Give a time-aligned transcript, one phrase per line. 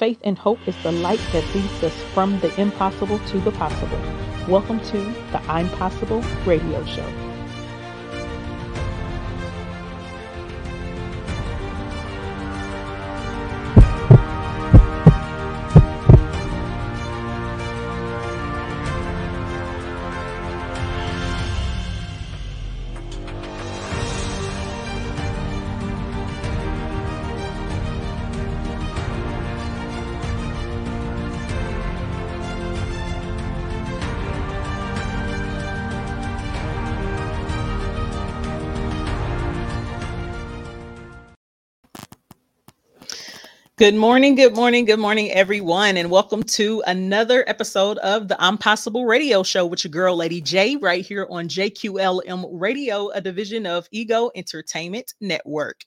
[0.00, 4.00] Faith and hope is the light that leads us from the impossible to the possible.
[4.48, 4.96] Welcome to
[5.30, 7.19] the I'm Possible radio show.
[43.80, 48.58] Good morning, good morning, good morning, everyone, and welcome to another episode of the I'm
[48.58, 53.64] Possible Radio Show with your girl, Lady J, right here on JQLM Radio, a division
[53.64, 55.80] of Ego Entertainment Network.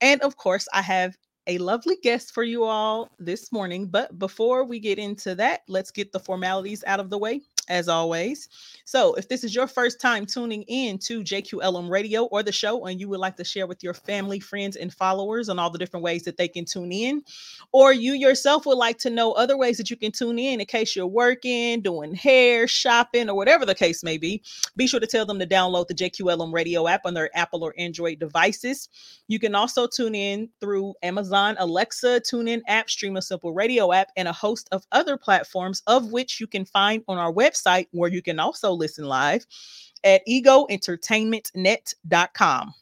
[0.00, 3.88] And of course, I have a lovely guest for you all this morning.
[3.88, 7.90] But before we get into that, let's get the formalities out of the way as
[7.90, 8.48] always.
[8.86, 12.86] So, if this is your first time tuning in to JQLM Radio or the show,
[12.86, 15.78] and you would like to share with your family, friends, and followers on all the
[15.78, 17.22] different ways that they can tune in,
[17.72, 20.66] or you yourself would like to know other ways that you can tune in in
[20.66, 24.42] case you're working, doing hair, shopping, or whatever the case may be,
[24.76, 27.74] be sure to tell them to download the JQLM Radio app on their Apple or
[27.78, 28.88] Android devices.
[29.28, 34.28] You can also tune in through Amazon Alexa, TuneIn app, Streema Simple Radio app, and
[34.28, 38.10] a host of other platforms, of which you can find on our website website where
[38.10, 39.46] you can also listen live
[40.04, 42.74] at egoentertainmentnet.com.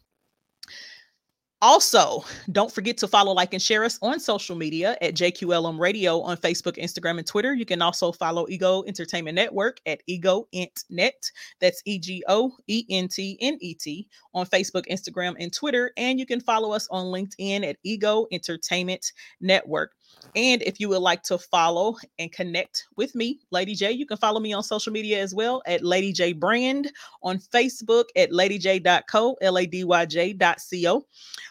[1.63, 6.21] Also, don't forget to follow, like, and share us on social media at JQLM Radio
[6.21, 7.55] on Facebook, Instagram, and Twitter.
[7.55, 11.31] You can also follow Ego Entertainment Network at Ego Ent Net.
[11.61, 15.93] That's E G O E N T N E T on Facebook, Instagram, and Twitter.
[15.97, 19.93] And you can follow us on LinkedIn at Ego Entertainment Network.
[20.35, 24.17] And if you would like to follow and connect with me, Lady J, you can
[24.17, 26.91] follow me on social media as well at Lady J Brand
[27.23, 31.07] on Facebook at ladyj.co, L A D Y J.co.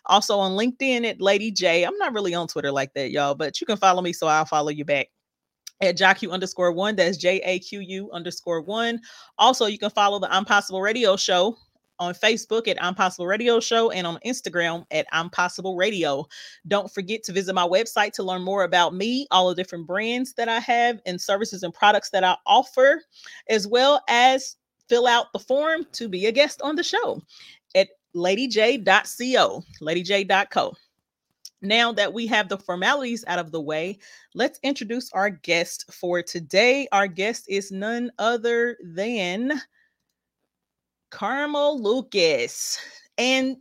[0.08, 1.84] Also on LinkedIn at Lady J.
[1.84, 4.46] I'm not really on Twitter like that, y'all, but you can follow me so I'll
[4.46, 5.10] follow you back
[5.82, 6.96] at JAQ underscore one.
[6.96, 9.00] That's J A Q U underscore one.
[9.38, 11.58] Also, you can follow the I'm Possible Radio Show
[12.02, 16.26] on Facebook at I'm Possible Radio Show and on Instagram at I'm Possible Radio.
[16.68, 20.34] Don't forget to visit my website to learn more about me, all the different brands
[20.34, 23.04] that I have, and services and products that I offer,
[23.50, 24.58] as well as
[24.90, 27.22] fill out the form to be a guest on the show
[27.76, 30.74] at ladyj.co, ladyj.co.
[31.62, 34.00] Now that we have the formalities out of the way,
[34.34, 36.88] let's introduce our guest for today.
[36.92, 39.62] Our guest is none other than
[41.12, 42.80] Caramel Lucas.
[43.18, 43.58] And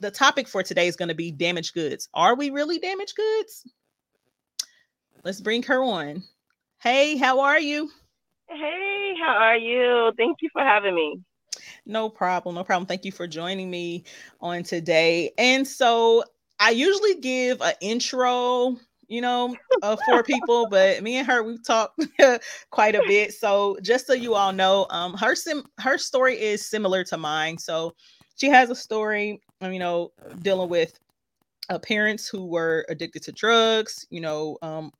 [0.00, 2.08] the topic for today is going to be damaged goods.
[2.14, 3.66] Are we really damaged goods?
[5.24, 6.22] Let's bring her on.
[6.80, 7.90] Hey, how are you?
[8.48, 10.12] Hey, how are you?
[10.16, 11.20] Thank you for having me.
[11.86, 12.54] No problem.
[12.54, 12.86] No problem.
[12.86, 14.04] Thank you for joining me
[14.40, 15.30] on today.
[15.38, 16.24] And so
[16.58, 18.76] I usually give an intro
[19.12, 22.02] you know, uh, for people, but me and her we've talked
[22.70, 23.34] quite a bit.
[23.34, 27.58] So just so you all know, um, her sim her story is similar to mine.
[27.58, 27.94] So
[28.36, 30.98] she has a story, um, you know, dealing with
[31.68, 34.90] uh, parents who were addicted to drugs, you know, um,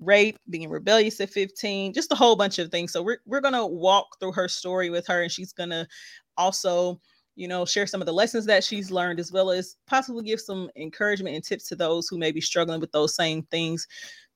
[0.00, 2.92] rape, being rebellious at 15, just a whole bunch of things.
[2.92, 5.88] So we're we're gonna walk through her story with her, and she's gonna
[6.36, 7.00] also
[7.36, 10.40] you know, share some of the lessons that she's learned, as well as possibly give
[10.40, 13.86] some encouragement and tips to those who may be struggling with those same things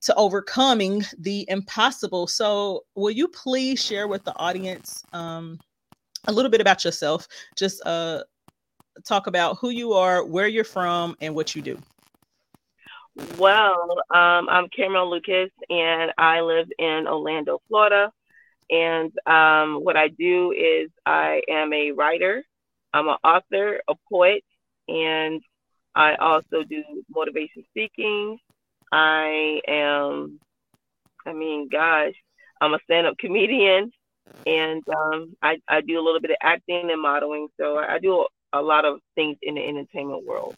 [0.03, 2.27] to overcoming the impossible.
[2.27, 5.59] So, will you please share with the audience um,
[6.27, 7.27] a little bit about yourself?
[7.57, 8.23] Just uh,
[9.05, 11.79] talk about who you are, where you're from, and what you do.
[13.39, 18.13] Well, um, I'm Caramel Lucas, and I live in Orlando, Florida.
[18.71, 22.45] And um, what I do is I am a writer
[22.93, 24.45] I'm an author, a poet,
[24.89, 25.41] and
[25.95, 28.39] I also do motivation speaking.
[28.93, 30.41] I am,
[31.27, 32.15] I mean, gosh,
[32.61, 33.93] I'm a stand up comedian
[34.47, 37.49] and um, I, I do a little bit of acting and modeling.
[37.59, 40.57] So I do a lot of things in the entertainment world.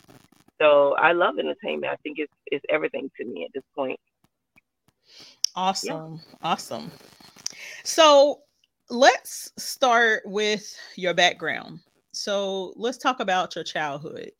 [0.60, 1.92] So I love entertainment.
[1.92, 3.98] I think it's, it's everything to me at this point.
[5.54, 6.20] Awesome.
[6.22, 6.36] Yeah.
[6.42, 6.90] Awesome.
[7.84, 8.40] So
[8.88, 11.80] let's start with your background.
[12.12, 14.32] So let's talk about your childhood.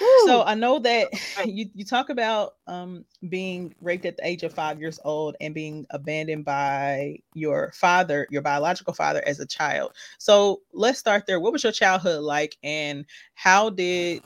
[0.00, 0.06] Woo.
[0.26, 1.08] So I know that
[1.44, 5.54] you, you talk about um, being raped at the age of five years old and
[5.54, 9.92] being abandoned by your father, your biological father, as a child.
[10.18, 11.40] So let's start there.
[11.40, 13.04] What was your childhood like, and
[13.34, 14.22] how did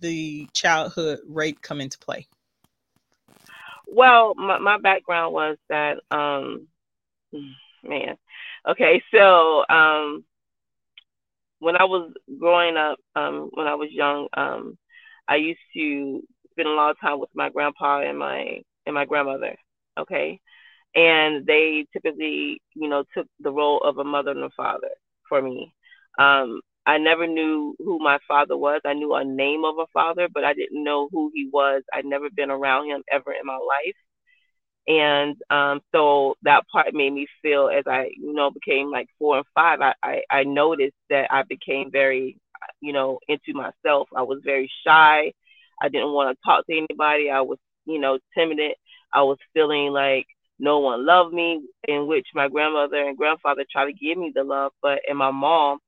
[0.00, 2.26] the childhood rape come into play?
[3.86, 6.66] Well, my, my background was that, um,
[7.82, 8.18] man,
[8.68, 10.24] okay, so um,
[11.60, 14.78] when I was growing up, um, when I was young, um,
[15.28, 16.22] I used to
[16.52, 19.56] spend a lot of time with my grandpa and my and my grandmother.
[19.98, 20.40] Okay,
[20.94, 24.90] and they typically, you know, took the role of a mother and a father
[25.28, 25.72] for me.
[26.18, 28.80] Um, I never knew who my father was.
[28.86, 31.82] I knew a name of a father, but I didn't know who he was.
[31.92, 33.94] I'd never been around him ever in my life.
[34.88, 39.36] And um, so that part made me feel as I, you know, became like four
[39.36, 42.38] and five, I, I, I noticed that I became very,
[42.80, 44.08] you know, into myself.
[44.16, 45.32] I was very shy.
[45.80, 47.30] I didn't want to talk to anybody.
[47.30, 48.60] I was, you know, timid.
[49.12, 50.26] I was feeling like
[50.58, 54.42] no one loved me, in which my grandmother and grandfather tried to give me the
[54.42, 55.78] love, but and my mom,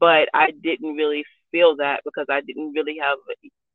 [0.00, 3.18] but I didn't really feel that because I didn't really have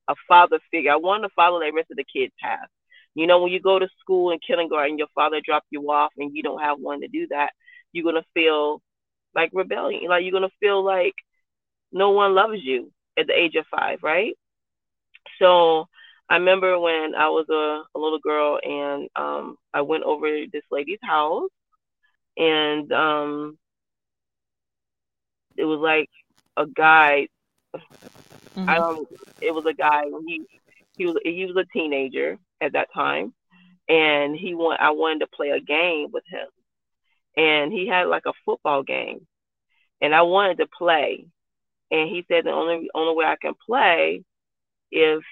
[0.10, 0.92] a father figure.
[0.92, 2.68] I wanted to follow the rest of the kids' path.
[3.16, 6.36] You know, when you go to school in kindergarten, your father dropped you off and
[6.36, 7.52] you don't have one to do that,
[7.92, 8.82] you're gonna feel
[9.36, 10.08] like rebellion.
[10.08, 11.16] Like you're gonna feel like
[11.92, 14.36] no one loves you at the age of five, right?
[15.40, 15.88] So
[16.30, 20.64] I remember when I was a, a little girl and um, I went over this
[20.72, 21.50] lady's house
[22.38, 23.58] and um,
[25.58, 26.10] it was like
[26.58, 27.28] a guy.
[28.56, 28.70] Mm-hmm.
[28.70, 29.08] I don't.
[29.42, 30.04] It was a guy.
[30.28, 30.42] He
[30.98, 33.34] he was he was a teenager at that time,
[33.90, 36.48] and he want I wanted to play a game with him,
[37.38, 39.28] and he had like a football game,
[40.02, 41.26] and I wanted to play,
[41.92, 44.24] and he said the only only way I can play
[44.92, 45.24] if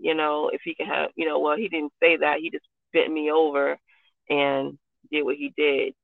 [0.00, 2.38] you know, if he can have, you know, well, he didn't say that.
[2.40, 3.78] He just bent me over
[4.30, 4.78] and
[5.10, 5.94] did what he did,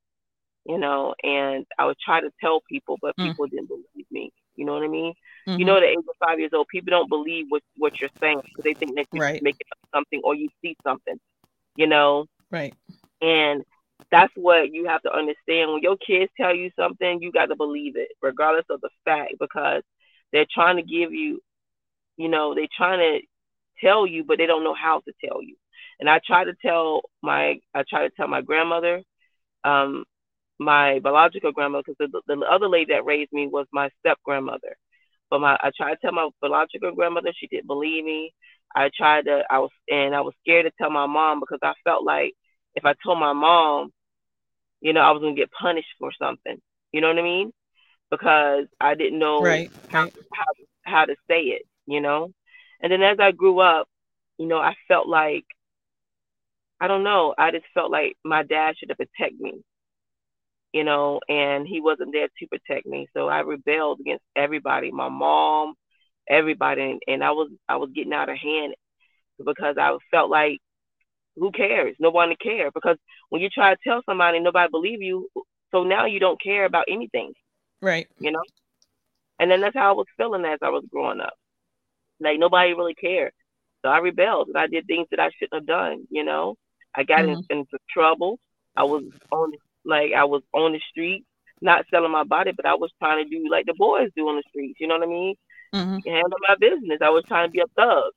[0.65, 3.27] you know, and I would try to tell people, but mm.
[3.27, 4.31] people didn't believe me.
[4.55, 5.13] You know what I mean?
[5.47, 5.59] Mm-hmm.
[5.59, 8.41] You know, the age of five years old, people don't believe what, what you're saying
[8.43, 9.43] because they think that you're right.
[9.43, 11.19] making up something or you see something,
[11.75, 12.25] you know?
[12.51, 12.73] Right.
[13.21, 13.63] And
[14.11, 15.71] that's what you have to understand.
[15.71, 19.33] When your kids tell you something, you got to believe it, regardless of the fact,
[19.39, 19.83] because
[20.31, 21.41] they're trying to give you,
[22.17, 23.25] you know, they're trying to
[23.85, 25.55] tell you, but they don't know how to tell you.
[25.99, 29.01] And I try to tell my I try to tell my grandmother,
[29.63, 30.05] um,
[30.59, 34.75] my biological grandmother, because the, the other lady that raised me was my step grandmother.
[35.29, 38.33] But my I tried to tell my biological grandmother, she didn't believe me.
[38.75, 41.73] I tried to I was and I was scared to tell my mom because I
[41.83, 42.33] felt like
[42.75, 43.91] if I told my mom,
[44.81, 46.57] you know, I was gonna get punished for something.
[46.91, 47.51] You know what I mean?
[48.11, 50.45] Because I didn't know right, how, how
[50.83, 52.31] how to say it, you know.
[52.81, 53.87] And then as I grew up,
[54.37, 55.45] you know, I felt like,
[56.79, 59.63] I don't know, I just felt like my dad should have protected me,
[60.75, 63.07] you know, and he wasn't there to protect me.
[63.15, 65.75] So I rebelled against everybody, my mom,
[66.27, 68.75] everybody, and, and I was I was getting out of hand
[69.37, 70.59] because I felt like,
[71.37, 71.95] who cares?
[71.97, 72.97] No one care because
[73.29, 75.29] when you try to tell somebody, nobody believe you.
[75.71, 77.31] So now you don't care about anything,
[77.81, 78.09] right?
[78.19, 78.43] You know,
[79.39, 81.35] and then that's how I was feeling as I was growing up.
[82.19, 83.31] Like nobody really cared.
[83.81, 86.55] So I rebelled and I did things that I shouldn't have done, you know.
[86.93, 87.39] I got mm-hmm.
[87.49, 88.39] in, into trouble.
[88.75, 89.53] I was on
[89.85, 91.25] like I was on the street,
[91.61, 94.37] not selling my body, but I was trying to do like the boys do on
[94.37, 95.35] the streets, you know what I mean?
[95.73, 96.09] Mm-hmm.
[96.09, 96.99] Handle my business.
[97.01, 98.11] I was trying to be a thug,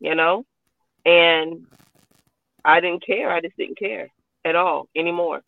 [0.00, 0.44] you know?
[1.04, 1.66] And
[2.64, 3.30] I didn't care.
[3.30, 4.08] I just didn't care
[4.44, 5.42] at all anymore.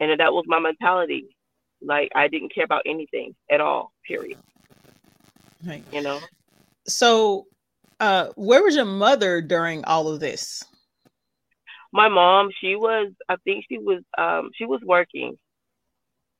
[0.00, 1.36] And that was my mentality.
[1.80, 4.38] Like I didn't care about anything at all, period.
[5.64, 5.84] Right.
[5.92, 6.20] You know?
[6.86, 7.46] so
[8.00, 10.64] uh where was your mother during all of this
[11.92, 15.36] my mom she was i think she was um she was working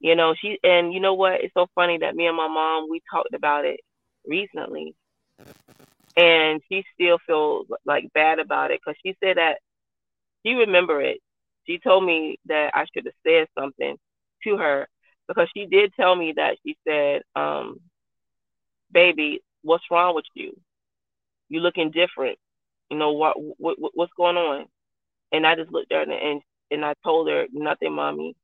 [0.00, 2.88] you know she and you know what it's so funny that me and my mom
[2.90, 3.80] we talked about it
[4.26, 4.94] recently
[6.16, 9.58] and she still feels like bad about it because she said that
[10.44, 11.18] she remember it
[11.66, 13.96] she told me that i should have said something
[14.44, 14.86] to her
[15.28, 17.78] because she did tell me that she said um
[18.92, 20.52] baby what's wrong with you?
[21.48, 22.38] You looking different.
[22.90, 24.66] You know what, what what's going on?
[25.32, 28.34] And I just looked at her and and I told her nothing, mommy.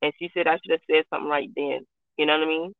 [0.00, 1.86] And she said I should have said something right then.
[2.16, 2.74] You know what I mean?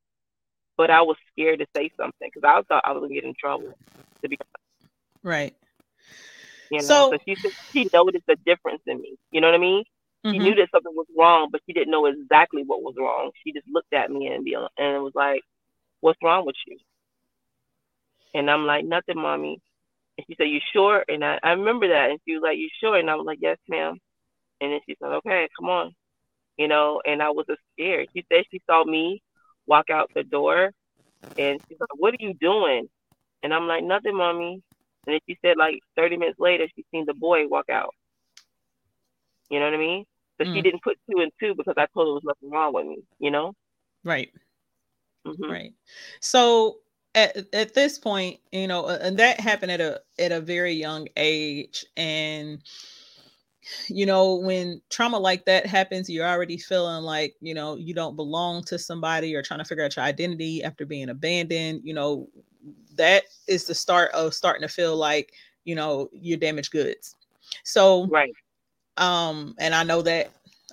[0.76, 3.34] But I was scared to say something because I thought I was gonna get in
[3.38, 3.74] trouble.
[4.22, 4.38] To be
[5.22, 5.54] right.
[6.70, 9.16] You know, so, so she said she noticed the difference in me.
[9.30, 9.84] You know what I mean?
[10.24, 10.32] Mm-hmm.
[10.32, 13.30] She knew that something was wrong, but she didn't know exactly what was wrong.
[13.44, 15.42] She just looked at me and be and was like,
[16.00, 16.78] "What's wrong with you?"
[18.34, 19.60] And I'm like, nothing, mommy.
[20.18, 21.04] And she said, you sure?
[21.08, 22.10] And I, I remember that.
[22.10, 22.96] And she was like, you sure?
[22.96, 23.96] And I was like, yes, ma'am.
[24.60, 25.92] And then she said, okay, come on.
[26.58, 28.08] You know, and I was scared.
[28.16, 29.22] She said she saw me
[29.66, 30.72] walk out the door
[31.38, 32.88] and she's like, what are you doing?
[33.42, 34.62] And I'm like, nothing, mommy.
[35.06, 37.94] And then she said, like 30 minutes later, she seen the boy walk out.
[39.50, 40.04] You know what I mean?
[40.38, 40.54] But Mm.
[40.54, 42.86] she didn't put two and two because I told her there was nothing wrong with
[42.86, 43.04] me.
[43.18, 43.54] You know?
[44.04, 44.32] Right.
[45.26, 45.50] Mhm.
[45.50, 45.74] Right.
[46.20, 46.80] So
[47.18, 51.08] at, at this point, you know, and that happened at a at a very young
[51.16, 52.62] age and
[53.88, 58.16] you know, when trauma like that happens, you're already feeling like, you know, you don't
[58.16, 62.28] belong to somebody or trying to figure out your identity after being abandoned, you know,
[62.96, 65.32] that is the start of starting to feel like,
[65.64, 67.16] you know, you're damaged goods.
[67.64, 68.34] So Right.
[68.96, 70.30] um and i know that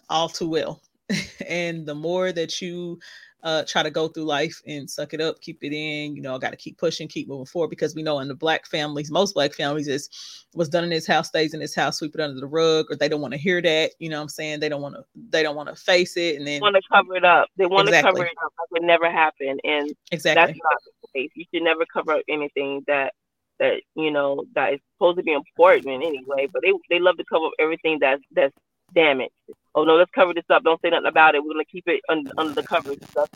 [0.10, 0.82] all too well
[1.48, 3.00] and the more that you
[3.46, 6.36] uh try to go through life and suck it up keep it in you know
[6.36, 9.12] I got to keep pushing keep moving forward because we know in the black families
[9.12, 10.10] most black families is
[10.54, 12.98] what's done in this house stays in this house sweep it under the rug or
[12.98, 15.04] they don't want to hear that you know what i'm saying they don't want to
[15.30, 17.48] they don't want to face it and then want to cover it up.
[17.58, 18.12] They want to Exactly.
[18.12, 20.82] cover it up like it never happened, and exactly that's not
[21.14, 21.32] the case.
[21.36, 23.14] You should never cover up anything that
[23.60, 26.48] that you know that is supposed to be important in any way.
[26.52, 28.54] But they they love to cover up everything that's that's
[28.94, 29.32] damaged.
[29.74, 30.64] Oh no, let's cover this up.
[30.64, 31.44] Don't say nothing about it.
[31.44, 32.98] We're gonna keep it under, under the covers.
[32.98, 33.30] and stuff.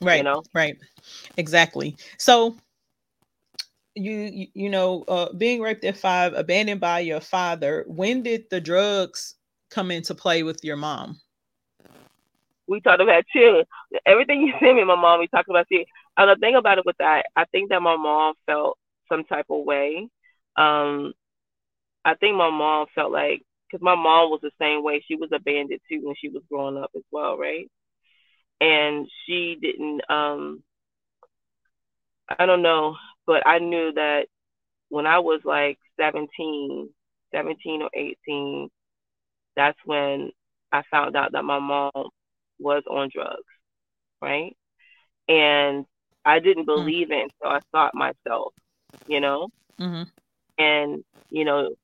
[0.00, 0.42] right know?
[0.52, 0.76] right
[1.36, 2.56] exactly so
[3.94, 8.44] you you, you know uh being raped at five abandoned by your father when did
[8.50, 9.36] the drugs
[9.70, 11.18] come into play with your mom
[12.66, 13.64] we talked about children.
[14.06, 15.86] Everything you send me, my mom, we talked about children.
[16.16, 19.46] And the thing about it with that, I think that my mom felt some type
[19.50, 20.08] of way.
[20.56, 21.12] Um,
[22.04, 25.04] I think my mom felt like, because my mom was the same way.
[25.06, 27.70] She was abandoned too when she was growing up as well, right?
[28.60, 30.62] And she didn't, um,
[32.38, 34.26] I don't know, but I knew that
[34.88, 36.88] when I was like 17,
[37.32, 38.68] 17 or 18,
[39.56, 40.30] that's when
[40.72, 42.08] I found out that my mom
[42.58, 43.42] was on drugs,
[44.22, 44.56] right?
[45.28, 45.84] And
[46.24, 48.54] I didn't believe it so I it myself,
[49.06, 49.48] you know?
[49.80, 50.02] mm-hmm.
[50.58, 51.74] And, you know,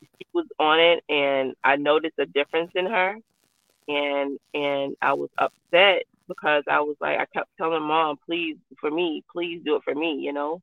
[0.00, 3.16] she was on it and I noticed a difference in her
[3.88, 8.90] and and I was upset because I was like I kept telling mom, please for
[8.90, 10.60] me, please do it for me, you know.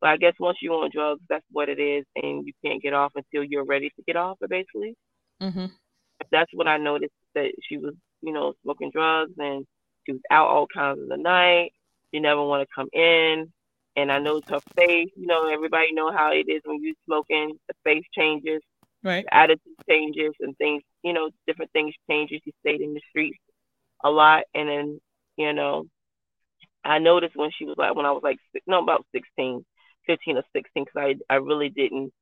[0.00, 2.92] But I guess once you're on drugs, that's what it is, and you can't get
[2.94, 4.38] off until you're ready to get off.
[4.48, 4.94] Basically,
[5.40, 5.66] Mm-hmm.
[6.30, 9.64] that's what I noticed that she was, you know, smoking drugs and
[10.06, 11.72] she was out all kinds of the night.
[12.12, 13.52] She never want to come in,
[13.98, 15.10] and I noticed her face.
[15.16, 17.58] You know, everybody know how it is when you smoking.
[17.66, 18.62] The face changes,
[19.02, 20.82] right the attitude changes, and things.
[21.02, 22.40] You know, different things changes.
[22.44, 23.38] She stayed in the streets
[24.04, 25.00] a lot, and then
[25.36, 25.86] you know,
[26.84, 28.38] I noticed when she was like when I was like
[28.68, 29.64] no about 16,
[30.06, 32.12] 15 or sixteen, because I I really didn't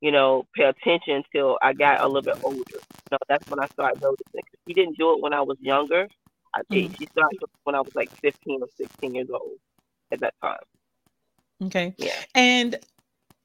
[0.00, 2.58] you know pay attention until I got a little bit older.
[2.58, 4.42] You know, that's when I started noticing.
[4.68, 6.06] She didn't do it when I was younger.
[6.54, 7.02] I think mm-hmm.
[7.02, 9.58] she started when I was like fifteen or sixteen years old
[10.12, 10.58] at that time.
[11.62, 12.12] Okay Yeah.
[12.34, 12.76] and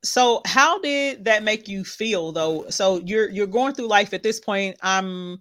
[0.03, 4.23] so how did that make you feel though so you're you're going through life at
[4.23, 5.39] this point i'm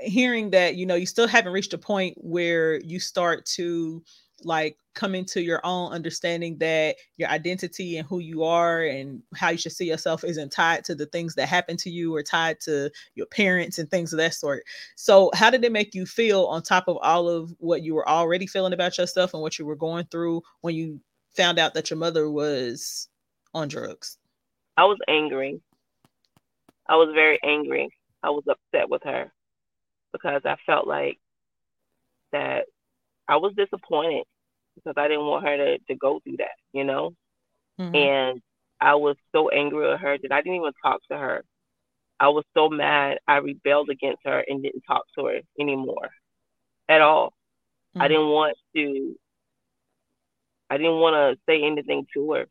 [0.00, 4.02] hearing that you know you still haven't reached a point where you start to
[4.42, 9.50] like come into your own understanding that your identity and who you are and how
[9.50, 12.60] you should see yourself isn't tied to the things that happen to you or tied
[12.60, 14.62] to your parents and things of that sort.
[14.96, 18.08] So, how did it make you feel on top of all of what you were
[18.08, 21.00] already feeling about yourself and what you were going through when you
[21.36, 23.08] found out that your mother was
[23.54, 24.18] on drugs?
[24.76, 25.60] I was angry.
[26.86, 27.90] I was very angry.
[28.22, 29.30] I was upset with her
[30.12, 31.18] because I felt like
[32.32, 32.66] that
[33.28, 34.24] I was disappointed
[34.76, 37.12] because I didn't want her to, to go through that, you know?
[37.78, 37.96] Mhm.
[37.96, 38.42] And
[38.80, 41.44] I was so angry with her that I didn't even talk to her.
[42.20, 43.18] I was so mad.
[43.28, 46.10] I rebelled against her and didn't talk to her anymore
[46.88, 47.34] at all.
[47.98, 48.08] I Mhm.
[48.08, 49.16] didn't want to
[50.70, 52.46] I didn't want to say anything to her.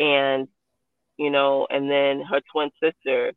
[0.00, 0.48] And
[1.18, 3.32] you know, and then her twin sister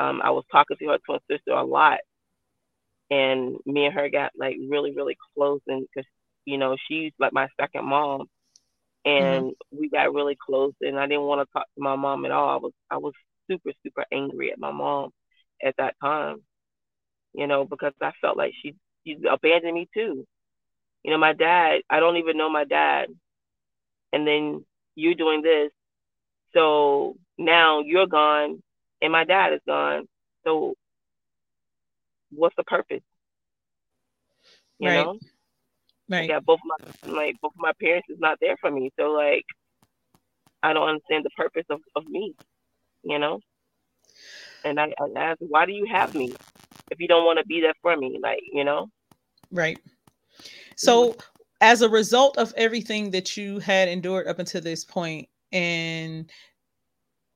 [0.00, 2.00] um I was talking to her twin sister a lot.
[3.10, 6.04] And me and her got like really really close and cuz
[6.46, 8.28] you know, she's like my second mom
[9.04, 12.32] and we got really close and I didn't want to talk to my mom at
[12.32, 12.50] all.
[12.50, 13.14] I was I was
[13.50, 15.10] super super angry at my mom
[15.64, 16.42] at that time.
[17.34, 18.74] You know, because I felt like she
[19.06, 20.26] she abandoned me too.
[21.06, 23.08] You know, my dad, I don't even know my dad.
[24.12, 24.64] And then
[24.96, 25.72] you're doing this.
[26.54, 28.62] So now you're gone
[29.02, 30.06] and my dad is gone.
[30.44, 30.74] So
[32.32, 33.02] what's the purpose?
[34.78, 34.92] You Right.
[34.92, 35.20] know?
[36.08, 36.28] Right.
[36.28, 38.90] Yeah, both my like both my parents is not there for me.
[38.98, 39.44] So like
[40.62, 42.34] I don't understand the purpose of, of me,
[43.02, 43.40] you know?
[44.64, 46.36] And I, I asked, why do you have me
[46.90, 48.18] if you don't want to be there for me?
[48.22, 48.88] Like, you know?
[49.50, 49.80] Right.
[50.76, 51.20] So, mm-hmm.
[51.60, 56.30] as a result of everything that you had endured up until this point, and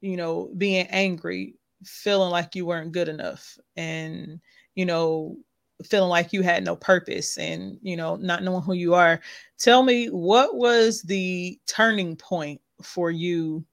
[0.00, 4.40] you know, being angry, feeling like you weren't good enough and
[4.74, 5.36] you know
[5.84, 9.20] feeling like you had no purpose and you know not knowing who you are
[9.58, 13.64] tell me what was the turning point for you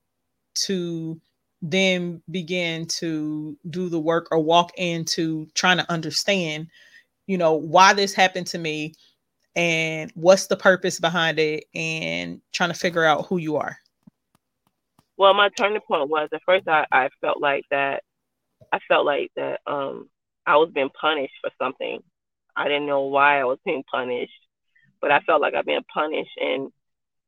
[0.56, 1.20] to
[1.62, 6.68] then begin to do the work or walk into trying to understand
[7.26, 8.94] you know why this happened to me
[9.58, 13.78] and what's the purpose behind it and trying to figure out who you are
[15.18, 18.04] well my turning point was at first i, I felt like that
[18.72, 20.08] i felt like that um
[20.48, 22.02] I was being punished for something.
[22.56, 24.32] I didn't know why I was being punished,
[25.02, 26.72] but I felt like I've been punished and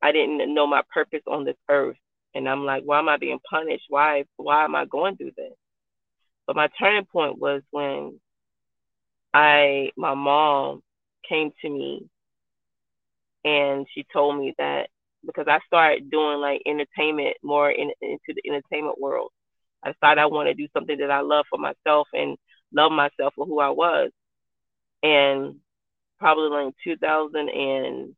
[0.01, 1.97] I didn't know my purpose on this earth.
[2.33, 3.83] And I'm like, why am I being punished?
[3.89, 5.53] Why why am I going through this?
[6.47, 8.19] But my turning point was when
[9.33, 10.81] I my mom
[11.27, 12.09] came to me
[13.43, 14.89] and she told me that
[15.25, 19.31] because I started doing like entertainment more in, into the entertainment world.
[19.83, 22.37] I decided I want to do something that I love for myself and
[22.73, 24.11] love myself for who I was.
[25.03, 25.55] And
[26.19, 28.15] probably like 2000 and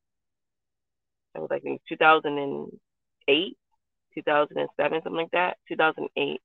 [1.35, 3.57] I was like 2008,
[4.15, 6.41] 2007, something like that, 2008.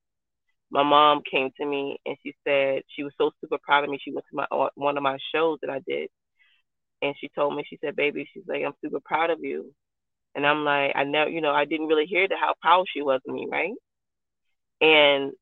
[0.71, 3.99] My mom came to me and she said she was so super proud of me.
[4.02, 6.09] She went to my uh, one of my shows that I did,
[7.06, 9.72] and she told me she said, "Baby, she's like I'm super proud of you."
[10.34, 13.00] And I'm like, I know, you know, I didn't really hear the how proud she
[13.00, 13.73] was of me, right?
[14.82, 15.32] And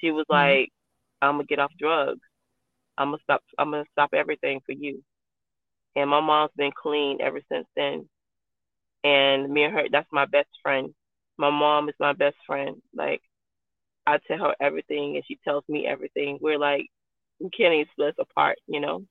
[0.00, 0.34] she was mm-hmm.
[0.34, 0.68] like,
[1.22, 2.20] I'm gonna get off drugs.
[2.98, 3.42] I'm gonna stop.
[3.58, 5.02] I'm gonna stop everything for you.
[5.96, 8.08] And my mom's been clean ever since then.
[9.02, 10.94] And me and her, that's my best friend.
[11.38, 12.76] My mom is my best friend.
[12.94, 13.22] Like
[14.06, 16.38] I tell her everything, and she tells me everything.
[16.40, 16.86] We're like
[17.40, 19.04] we can't even split us apart, you know.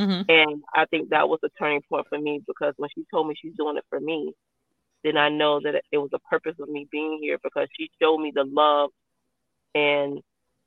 [0.00, 0.30] Mm-hmm.
[0.30, 3.34] And I think that was a turning point for me because when she told me
[3.40, 4.32] she's doing it for me,
[5.04, 8.18] then I know that it was a purpose of me being here because she showed
[8.18, 8.90] me the love
[9.74, 10.20] and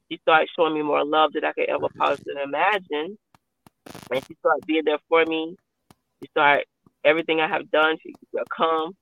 [0.09, 3.17] she started showing me more love than I could ever possibly imagine.
[4.11, 5.55] And she started being there for me.
[6.21, 6.65] She started
[7.03, 7.97] everything I have done.
[8.01, 8.95] She will come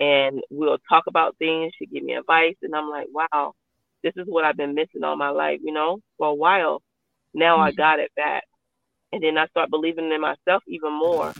[0.00, 1.72] and we'll talk about things.
[1.78, 3.54] She give me advice, and I'm like, wow,
[4.02, 6.82] this is what I've been missing all my life, you know, for a while.
[7.34, 7.64] Now mm-hmm.
[7.64, 8.44] I got it back,
[9.12, 11.32] and then I start believing in myself even more,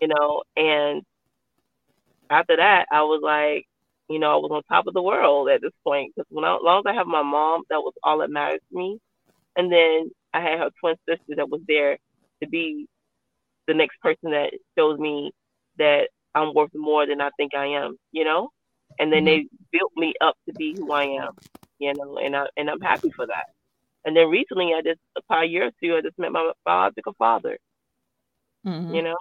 [0.00, 0.42] you know.
[0.56, 1.02] And
[2.30, 3.66] after that, I was like,
[4.08, 6.54] you know, I was on top of the world at this point because when I,
[6.54, 8.98] as long as I have my mom, that was all that mattered to me.
[9.56, 11.98] And then I had her twin sister that was there
[12.42, 12.86] to be
[13.66, 15.32] the next person that shows me
[15.78, 18.50] that I'm worth more than I think I am, you know.
[18.98, 19.46] And then mm-hmm.
[19.46, 21.34] they built me up to be who I am,
[21.78, 23.46] you know, and I and I'm happy for that.
[24.04, 27.14] And then recently, I just about a year or two, I just met my biological
[27.18, 27.58] father,
[28.66, 28.94] mm-hmm.
[28.94, 29.16] you know,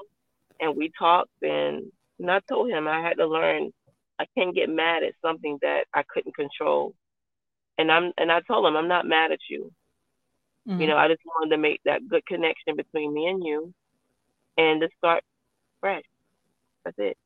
[0.59, 3.71] and we talked, and, and I told him I had to learn
[4.19, 6.93] I can't get mad at something that I couldn't control.
[7.77, 9.71] And I'm and I told him I'm not mad at you.
[10.67, 10.81] Mm-hmm.
[10.81, 13.73] You know, I just wanted to make that good connection between me and you
[14.57, 15.23] and to start
[15.79, 16.03] fresh.
[16.83, 17.17] That's it.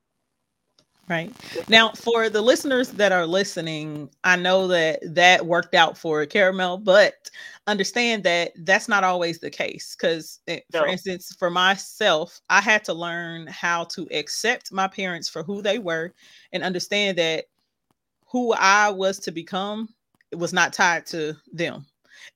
[1.11, 1.29] Right.
[1.67, 6.77] Now, for the listeners that are listening, I know that that worked out for Caramel,
[6.77, 7.29] but
[7.67, 9.93] understand that that's not always the case.
[9.93, 10.79] Because, eh, no.
[10.79, 15.61] for instance, for myself, I had to learn how to accept my parents for who
[15.61, 16.13] they were
[16.53, 17.47] and understand that
[18.25, 19.89] who I was to become
[20.31, 21.87] was not tied to them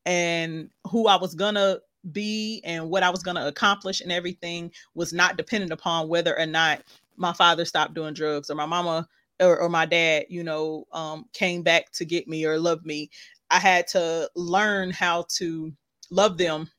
[0.06, 1.80] and who I was gonna
[2.12, 6.38] be and what I was going to accomplish and everything was not dependent upon whether
[6.38, 6.84] or not
[7.18, 9.08] my father stopped doing drugs or my mama
[9.40, 13.10] or, or my dad, you know, um, came back to get me or love me.
[13.50, 15.72] I had to learn how to
[16.10, 16.70] love them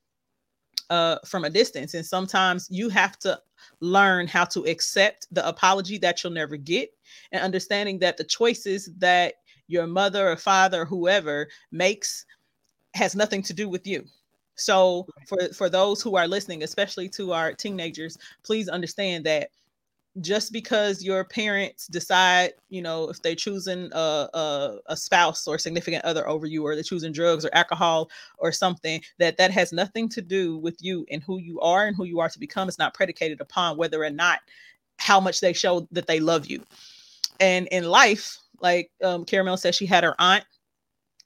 [0.91, 1.95] uh, from a distance.
[1.95, 3.41] And sometimes you have to
[3.81, 6.91] learn how to accept the apology that you'll never get
[7.33, 9.35] and understanding that the choices that
[9.69, 12.25] your mother or father or whoever makes
[12.95, 14.05] has nothing to do with you.
[14.55, 19.51] So for for those who are listening, especially to our teenagers, please understand that
[20.21, 25.59] just because your parents decide, you know, if they're choosing a, a, a, spouse or
[25.59, 29.73] significant other over you, or they're choosing drugs or alcohol or something, that that has
[29.73, 32.69] nothing to do with you and who you are and who you are to become.
[32.69, 34.41] It's not predicated upon whether or not
[34.99, 36.63] how much they show that they love you.
[37.41, 40.45] And in life, like um, Caramel said, she had her aunt.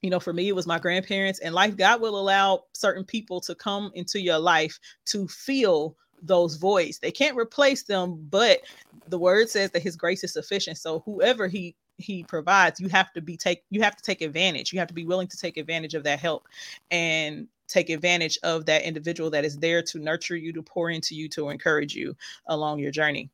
[0.01, 1.39] You know, for me, it was my grandparents.
[1.39, 6.55] And life, God will allow certain people to come into your life to feel those
[6.55, 6.99] voids.
[6.99, 8.59] They can't replace them, but
[9.07, 10.77] the word says that his grace is sufficient.
[10.77, 14.73] So whoever he he provides, you have to be take you have to take advantage.
[14.73, 16.47] You have to be willing to take advantage of that help
[16.89, 21.15] and take advantage of that individual that is there to nurture you, to pour into
[21.15, 22.15] you, to encourage you
[22.47, 23.29] along your journey.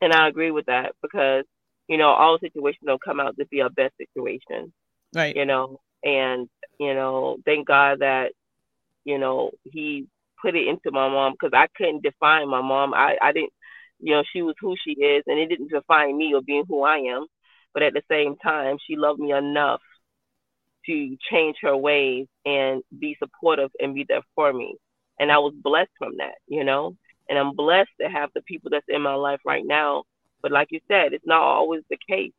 [0.00, 1.44] And I agree with that because
[1.88, 4.72] you know all situations don't come out to be our best situation.
[5.14, 5.36] Right.
[5.36, 8.32] You know, and you know, thank God that
[9.04, 10.06] you know he
[10.44, 12.94] put it into my mom because I couldn't define my mom.
[12.94, 13.52] I I didn't,
[14.00, 16.82] you know, she was who she is, and it didn't define me or being who
[16.84, 17.26] I am.
[17.74, 19.80] But at the same time, she loved me enough
[20.86, 24.76] to change her ways and be supportive and be there for me.
[25.18, 26.96] And I was blessed from that, you know.
[27.28, 30.04] And I'm blessed to have the people that's in my life right now.
[30.42, 32.32] But like you said, it's not always the case,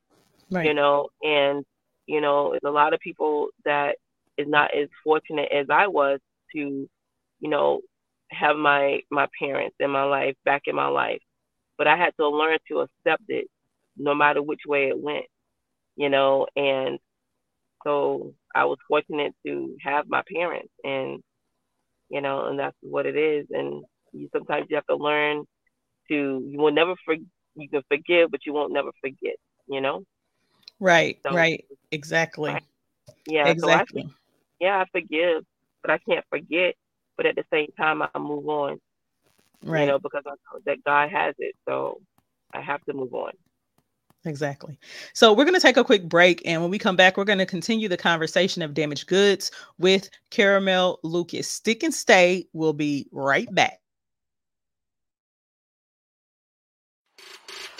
[0.51, 0.67] Right.
[0.67, 1.09] you know.
[1.23, 1.65] And
[2.07, 3.95] you know, there's a lot of people that
[4.37, 6.19] is not as fortunate as I was
[6.55, 6.87] to,
[7.39, 7.81] you know,
[8.31, 11.21] have my my parents in my life back in my life.
[11.77, 13.47] But I had to learn to accept it,
[13.97, 15.25] no matter which way it went,
[15.95, 16.47] you know.
[16.55, 16.99] And
[17.83, 21.21] so I was fortunate to have my parents, and
[22.09, 23.47] you know, and that's what it is.
[23.51, 23.83] And
[24.13, 25.45] you sometimes you have to learn
[26.09, 26.15] to
[26.49, 27.15] you will never for
[27.55, 29.35] you can forgive, but you won't never forget.
[29.67, 30.03] You know.
[30.79, 31.17] Right.
[31.25, 31.65] So- right.
[31.91, 32.47] Exactly.
[32.47, 32.63] Right.
[33.27, 33.49] Yeah.
[33.49, 34.01] exactly.
[34.01, 34.13] So I,
[34.59, 35.43] yeah, I forgive,
[35.81, 36.75] but I can't forget.
[37.17, 38.79] But at the same time, I move on.
[39.63, 39.81] right.
[39.81, 42.01] You know, because I know that God has it, so
[42.53, 43.31] I have to move on.
[44.25, 44.79] Exactly.
[45.13, 46.41] So we're going to take a quick break.
[46.45, 50.09] And when we come back, we're going to continue the conversation of damaged goods with
[50.31, 51.47] Caramel Lucas.
[51.47, 52.47] Stick and stay.
[52.51, 53.79] We'll be right back.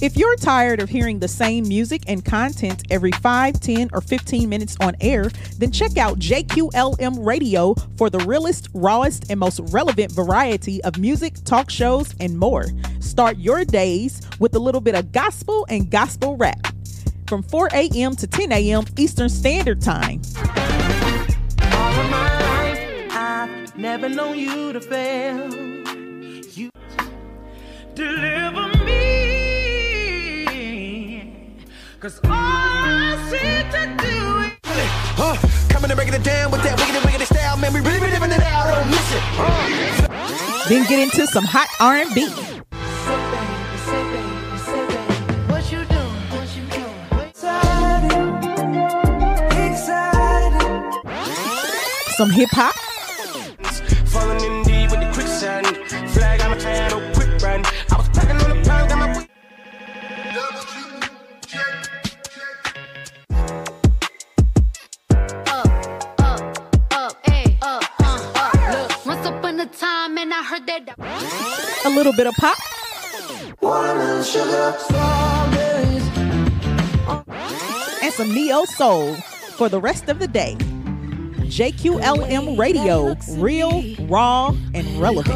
[0.00, 4.48] If you're tired of hearing the same music and content every 5, 10, or 15
[4.48, 5.24] minutes on air,
[5.58, 11.34] then check out JQLM Radio for the realest, rawest, and most relevant variety of music,
[11.44, 12.66] talk shows, and more.
[13.00, 16.68] Start your days with a little bit of gospel and gospel rap
[17.26, 18.14] from 4 a.m.
[18.14, 18.84] to 10 a.m.
[18.96, 20.22] Eastern Standard Time.
[23.76, 25.54] Never known you to fail.
[26.54, 26.70] You
[27.94, 28.77] deliver me.
[32.00, 34.88] Cause all I seem to do is.
[35.18, 35.34] Huh?
[35.68, 37.72] Coming and breaking it down with that wicked wicked style, man.
[37.74, 38.72] We really be living it out.
[38.72, 39.20] Don't miss it.
[39.34, 40.68] Huh?
[40.68, 42.28] Then get into some hot R&B.
[45.50, 46.22] What you doing?
[46.30, 46.94] What you doing?
[47.26, 48.14] Excited.
[52.16, 52.74] some hip hop,
[72.08, 72.56] little bit of pop,
[78.02, 79.14] and some neo soul
[79.56, 80.56] for the rest of the day.
[81.48, 85.34] JQLM Radio, real, raw, and relevant.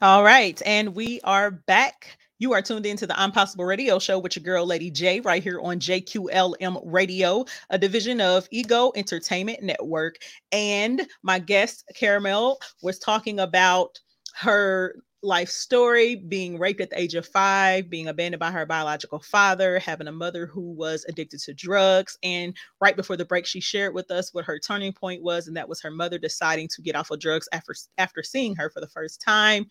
[0.00, 2.18] All right, and we are back.
[2.40, 5.42] You are tuned into the I'm Possible Radio Show with your girl, Lady J, right
[5.42, 10.18] here on JQLM Radio, a division of Ego Entertainment Network.
[10.52, 13.98] And my guest, Caramel, was talking about
[14.36, 19.18] her life story being raped at the age of five, being abandoned by her biological
[19.18, 22.16] father, having a mother who was addicted to drugs.
[22.22, 25.56] And right before the break, she shared with us what her turning point was, and
[25.56, 28.80] that was her mother deciding to get off of drugs after, after seeing her for
[28.80, 29.66] the first time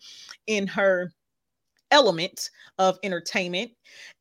[0.48, 1.14] in her
[1.92, 3.72] element of entertainment.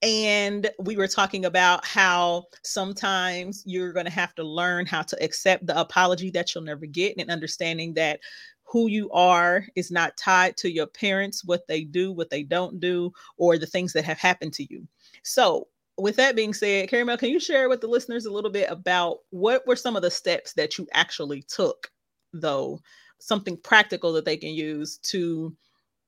[0.02, 5.22] And we were talking about how sometimes you're going to have to learn how to
[5.22, 8.20] accept the apology that you'll never get and understanding that
[8.64, 12.80] who you are is not tied to your parents, what they do, what they don't
[12.80, 14.86] do, or the things that have happened to you.
[15.22, 18.70] So, with that being said, Caramel, can you share with the listeners a little bit
[18.70, 21.90] about what were some of the steps that you actually took,
[22.34, 22.80] though,
[23.18, 25.56] something practical that they can use to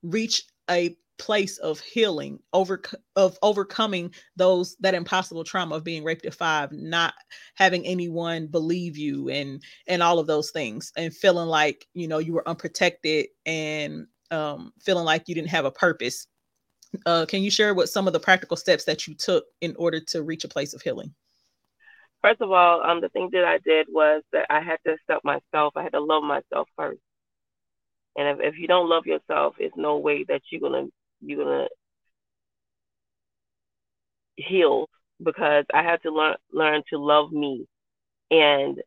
[0.03, 2.81] reach a place of healing over
[3.17, 7.15] of overcoming those that impossible trauma of being raped at five not
[7.55, 12.19] having anyone believe you and and all of those things and feeling like you know
[12.19, 16.27] you were unprotected and um feeling like you didn't have a purpose
[17.07, 20.01] uh can you share what some of the practical steps that you took in order
[20.01, 21.13] to reach a place of healing
[22.21, 25.25] First of all, um, the thing that I did was that I had to accept
[25.25, 25.75] myself.
[25.77, 26.99] I had to love myself first.
[28.17, 30.89] And if, if you don't love yourself, it's no way that you're gonna
[31.21, 31.69] you're gonna
[34.37, 34.89] heal
[35.23, 37.67] because I had to learn learn to love me.
[38.31, 38.79] And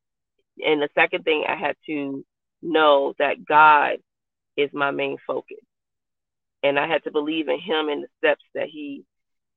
[0.66, 2.24] and the second thing I had to
[2.62, 3.98] know that God
[4.58, 5.58] is my main focus.
[6.64, 9.04] And I had to believe in him and the steps that he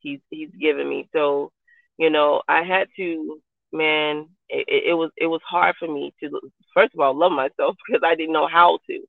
[0.01, 1.09] he's he's given me.
[1.13, 1.53] So,
[1.99, 3.41] you know, I had to
[3.73, 6.31] man, it, it was it was hard for me to
[6.75, 9.01] first of all love myself because I didn't know how to.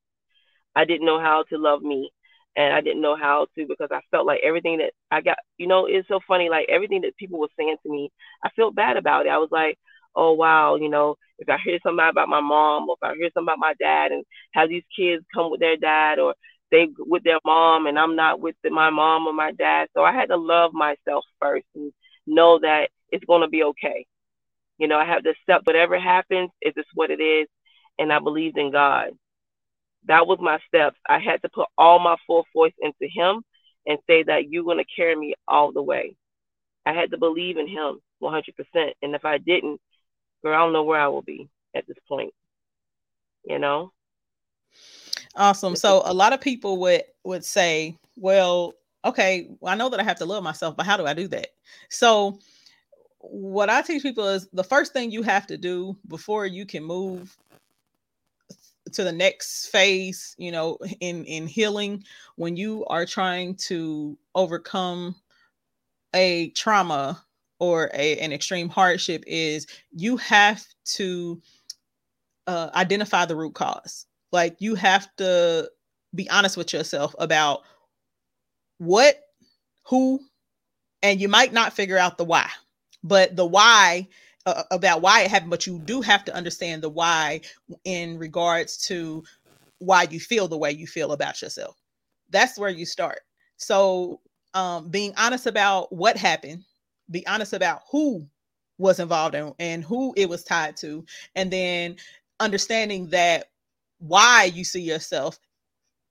[0.75, 2.11] I didn't know how to love me
[2.55, 5.67] and I didn't know how to because I felt like everything that I got, you
[5.67, 6.49] know, it's so funny.
[6.49, 8.11] Like everything that people were saying to me,
[8.43, 9.29] I felt bad about it.
[9.29, 9.77] I was like,
[10.15, 13.29] oh wow, you know, if I hear something about my mom or if I hear
[13.33, 16.33] something about my dad and how these kids come with their dad or
[16.71, 20.03] they with their mom and I'm not with the, my mom or my dad, so
[20.03, 21.91] I had to love myself first and
[22.25, 24.05] know that it's gonna be okay.
[24.77, 27.47] You know, I have to accept whatever happens, it's just what it is,
[27.99, 29.09] and I believed in God
[30.07, 30.97] that was my steps.
[31.07, 33.43] I had to put all my full voice into him
[33.87, 36.15] and say that you're going to carry me all the way.
[36.85, 38.43] I had to believe in him 100%.
[39.01, 39.79] And if I didn't,
[40.43, 42.33] girl, I don't know where I will be at this point.
[43.45, 43.91] You know?
[45.35, 45.75] Awesome.
[45.75, 50.17] So a lot of people would would say, well, okay, I know that I have
[50.17, 51.47] to love myself, but how do I do that?
[51.89, 52.39] So
[53.19, 56.83] what I teach people is the first thing you have to do before you can
[56.83, 57.35] move
[58.95, 62.03] to the next phase you know in in healing
[62.35, 65.15] when you are trying to overcome
[66.13, 67.21] a trauma
[67.59, 71.41] or a, an extreme hardship is you have to
[72.47, 74.05] uh, identify the root cause.
[74.31, 75.69] Like you have to
[76.13, 77.61] be honest with yourself about
[78.77, 79.19] what
[79.83, 80.19] who
[81.01, 82.49] and you might not figure out the why
[83.03, 84.07] but the why
[84.45, 87.41] uh, about why it happened, but you do have to understand the why
[87.83, 89.23] in regards to
[89.79, 91.75] why you feel the way you feel about yourself.
[92.29, 93.19] That's where you start.
[93.57, 94.21] So,
[94.53, 96.63] um, being honest about what happened,
[97.11, 98.25] be honest about who
[98.77, 101.05] was involved in, and who it was tied to,
[101.35, 101.97] and then
[102.39, 103.47] understanding that
[103.99, 105.39] why you see yourself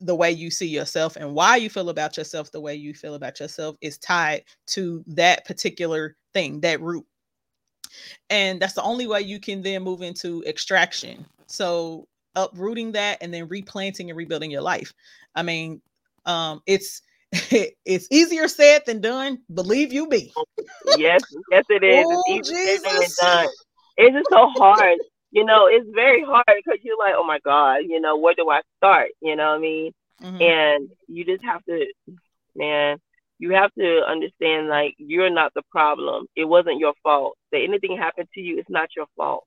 [0.00, 3.14] the way you see yourself and why you feel about yourself the way you feel
[3.14, 7.06] about yourself is tied to that particular thing, that root
[8.30, 11.24] and that's the only way you can then move into extraction.
[11.46, 14.92] So uprooting that and then replanting and rebuilding your life.
[15.34, 15.80] I mean
[16.26, 17.02] um it's
[17.32, 20.32] it's easier said than done believe you be.
[20.96, 22.04] yes yes it is.
[22.08, 23.48] Oh, it's easier said than done.
[23.96, 24.98] It's just so hard.
[25.30, 28.50] You know it's very hard because you're like oh my god you know where do
[28.50, 29.10] i start?
[29.20, 29.92] You know what i mean?
[30.22, 30.40] Mm-hmm.
[30.40, 31.86] and you just have to
[32.54, 32.98] man
[33.38, 36.26] you have to understand like you're not the problem.
[36.36, 37.36] It wasn't your fault.
[37.52, 39.44] That anything happened to you, it's not your fault.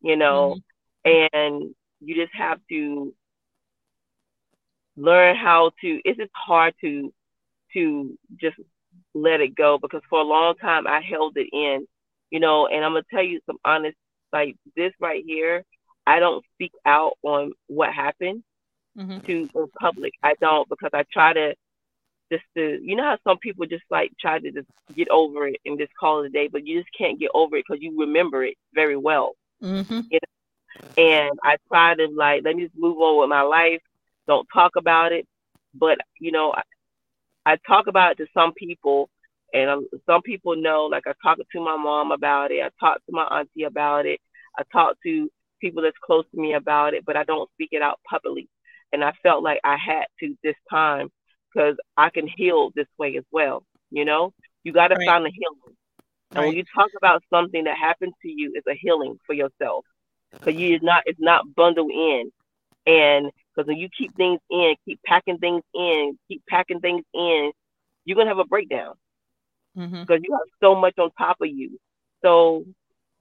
[0.00, 0.56] You know,
[1.06, 1.36] mm-hmm.
[1.36, 3.14] and you just have to
[4.96, 7.12] learn how to it's just hard to
[7.72, 8.56] to just
[9.14, 11.86] let it go because for a long time I held it in,
[12.30, 13.96] you know, and I'm gonna tell you some honest
[14.32, 15.64] like this right here,
[16.06, 18.42] I don't speak out on what happened
[18.96, 19.20] mm-hmm.
[19.20, 20.12] to in public.
[20.22, 21.54] I don't because I try to
[22.30, 25.60] just to you know how some people just like try to just get over it
[25.64, 27.98] and just call it a day, but you just can't get over it because you
[27.98, 29.32] remember it very well.
[29.62, 30.00] Mm-hmm.
[30.10, 31.02] You know?
[31.02, 33.80] And I try to like let me just move on with my life.
[34.26, 35.26] Don't talk about it.
[35.74, 36.62] But you know, I,
[37.52, 39.08] I talk about it to some people,
[39.52, 40.86] and um, some people know.
[40.86, 42.62] Like I talk to my mom about it.
[42.62, 44.20] I talk to my auntie about it.
[44.58, 47.82] I talk to people that's close to me about it, but I don't speak it
[47.82, 48.48] out publicly.
[48.92, 51.10] And I felt like I had to this time
[51.56, 53.64] because I can heal this way as well.
[53.90, 54.32] You know,
[54.64, 55.04] you got to Right.
[55.04, 55.76] find the healing.
[56.34, 59.84] And when you talk about something that happened to you, it's a healing for yourself.
[60.44, 62.30] Because you is not, it's not bundled in.
[62.86, 67.52] And because when you keep things in, keep packing things in, keep packing things in,
[68.04, 68.94] you're gonna have a breakdown
[69.76, 70.04] mm-hmm.
[70.06, 71.78] because you have so much on top of you.
[72.22, 72.64] So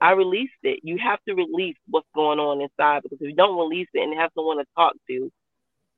[0.02, 0.80] I released it.
[0.84, 4.18] You have to release what's going on inside because if you don't release it and
[4.20, 5.32] have someone to talk to,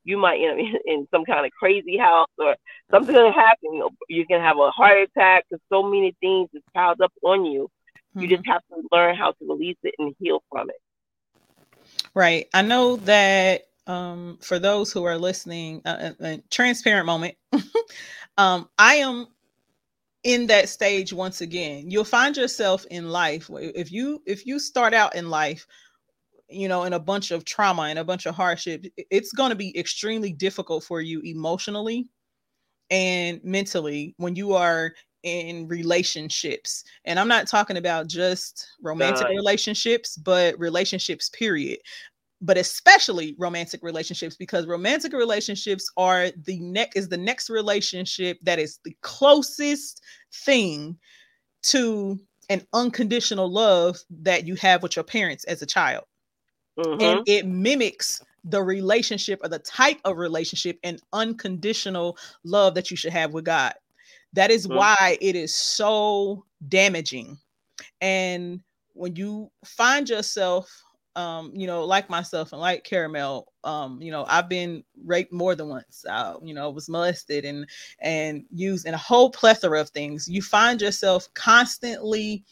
[0.08, 2.56] you might end up in, some kind of crazy house or
[2.92, 3.82] something gonna happen.
[4.10, 7.70] You, can have a heart attack because so many things is piled up on you.
[8.18, 8.38] You Mhm.
[8.38, 10.78] just have to learn how to release it and heal from it.
[12.16, 12.48] Right.
[12.54, 17.36] I know that um, for those who are listening, uh, a, a transparent moment.
[18.38, 19.28] um, I am
[20.24, 21.90] in that stage once again.
[21.90, 25.68] You'll find yourself in life if you if you start out in life,
[26.50, 29.56] you know, in a bunch of trauma and a bunch of hardship, it's going to
[29.56, 32.08] be extremely difficult for you emotionally
[32.90, 36.84] and mentally when you are in relationships.
[37.06, 41.80] And I'm not talking about just romantic relationships, but relationships, period.
[42.40, 48.60] But especially romantic relationships, because romantic relationships are the neck is the next relationship that
[48.60, 50.02] is the closest
[50.46, 50.98] thing
[51.64, 56.06] to an unconditional love that you have with your parents as a child
[56.78, 62.92] hmm and it mimics the relationship or the type of relationship and unconditional love that
[62.92, 63.74] you should have with God.
[64.34, 64.88] That is Mhm.
[64.88, 67.38] why it is so damaging.
[68.02, 68.62] And
[68.94, 70.84] when you find yourself,
[71.16, 75.56] um, you know, like myself and like Caramel, um, you know, I've been raped more
[75.56, 76.06] than once.
[76.08, 77.68] Uh, you know, was molested and
[78.00, 80.28] and used in a whole plethora of things.
[80.28, 82.44] You find yourself constantly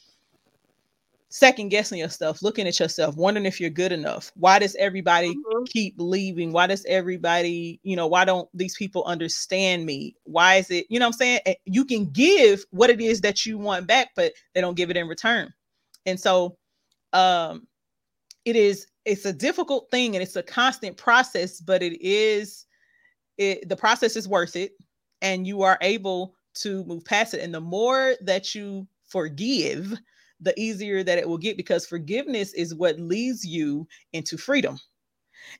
[1.35, 4.31] second guessing yourself, looking at yourself, wondering if you're good enough.
[4.35, 5.67] Why does everybody Mhm.
[5.67, 6.53] keep leaving?
[6.53, 10.15] Why does everybody, you know, why don't these people understand me?
[10.23, 11.39] Why is it, you know what I'm saying?
[11.45, 14.89] Eh, You can give what it is that you want back, but they don't give
[14.89, 15.53] it in return.
[16.05, 16.57] And so
[17.11, 17.67] um
[18.45, 22.65] it is it's a difficult thing and it's a constant process, but it is
[23.37, 24.73] it the process is worth it
[25.21, 27.41] and you are able to move past it.
[27.41, 29.97] And the more that you forgive,
[30.41, 34.79] the easier that it will get because forgiveness is what leads you into freedom.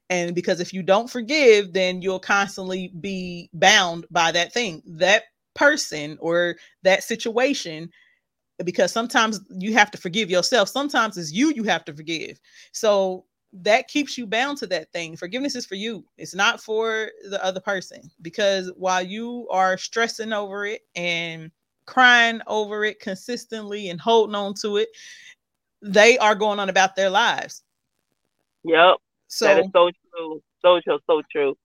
[0.10, 5.24] And because if you don't forgive, then you'll constantly be bound by that thing, that
[5.54, 7.90] person, or that situation.
[8.64, 10.70] Because sometimes you have to forgive yourself.
[10.70, 12.40] Sometimes it's you you have to forgive.
[12.72, 15.16] So that keeps you bound to that thing.
[15.16, 18.10] Forgiveness is for you, it's not for the other person.
[18.22, 21.52] Because while you are stressing over it and
[21.86, 24.90] crying over it consistently and holding on to it,
[25.82, 27.64] they are going on about their lives.
[28.64, 28.98] Yep.
[29.28, 31.56] So that is so true, so true, so true.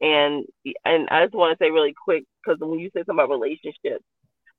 [0.00, 0.46] And
[0.84, 4.04] and I just want to say really quick because when you say something about relationships,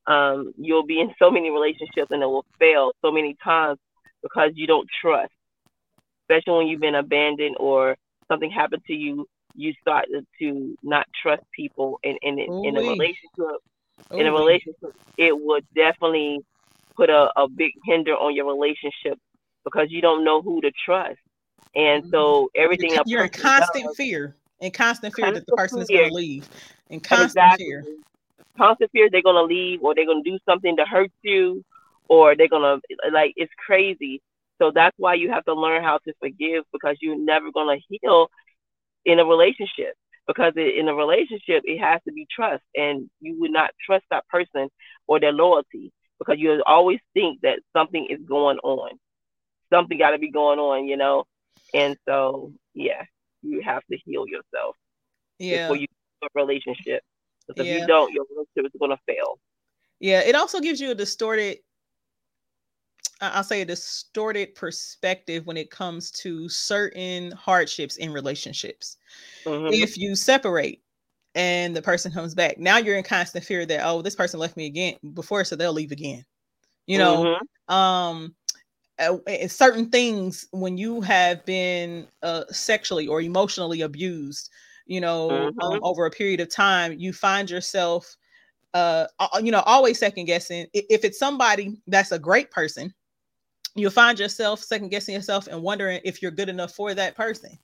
[0.06, 3.78] um, you'll be in so many relationships and it will fail so many times
[4.22, 5.32] because you don't trust.
[6.24, 7.96] Especially when you've been abandoned or
[8.28, 10.06] something happened to you, you start
[10.38, 11.98] to- not trust people.
[12.02, 13.16] In, in, in a Ooh-wee.
[14.10, 14.38] Relationship, in a oh.
[14.38, 16.40] relationship, it would definitely
[16.96, 19.18] put a, a big hinder on your relationship
[19.64, 21.18] because you don't know who to trust.
[21.74, 22.62] And so mm-hmm.
[22.62, 25.88] everything you're, you're in constant does- fear, in constant fear that the Constant person is
[25.88, 26.48] going to leave,
[26.90, 27.66] in constant exactly.
[27.66, 27.84] fear.
[28.56, 31.64] Constant fear they're gonna leave or they're gonna do something to hurt you
[32.08, 34.20] or they're gonna like it's crazy.
[34.58, 38.28] So that's why you have to learn how to forgive because you're never gonna heal
[39.06, 39.94] in a relationship.
[40.26, 44.04] Because it, in a relationship, it has to be trust, and you would not trust
[44.10, 44.68] that person
[45.06, 48.90] or their loyalty because you always think that something is going on.
[49.72, 51.24] Something got to be going on, you know.
[51.74, 53.02] And so, yeah,
[53.42, 54.76] you have to heal yourself
[55.38, 55.86] Yeah, before you
[56.22, 57.02] have a relationship.
[57.48, 57.80] Because if Yeah.
[57.80, 59.38] you don't, your relationship is going to fail.
[60.00, 60.20] yeah.
[60.20, 61.58] It also gives you a distorted,
[63.20, 68.96] I'll say a distorted perspective when it comes to certain hardships in relationships.
[69.46, 69.86] Mhm.
[69.86, 70.82] if you separate
[71.36, 74.56] and the person comes back now you're in constant fear that oh this person left
[74.56, 76.24] me again before so they'll leave again
[76.86, 77.46] you know Mhm.
[77.68, 78.34] um
[79.00, 79.16] uh,
[79.48, 84.50] certain things when you have been uh, sexually or emotionally abused
[84.86, 85.82] you know um, Mhm.
[85.82, 88.16] over a period of time you find yourself
[88.74, 89.06] uh
[89.42, 90.66] you know always second guessing.
[90.72, 92.92] If it's somebody that's a great person
[93.74, 97.58] you'll find yourself second guessing yourself and wondering if you're good enough for that person.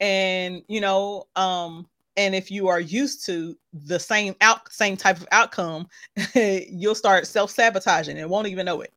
[0.00, 5.18] And you know um and if you are used to the same out same type
[5.18, 5.88] of outcome
[6.34, 8.92] you'll start self-sabotaging and won't even know it.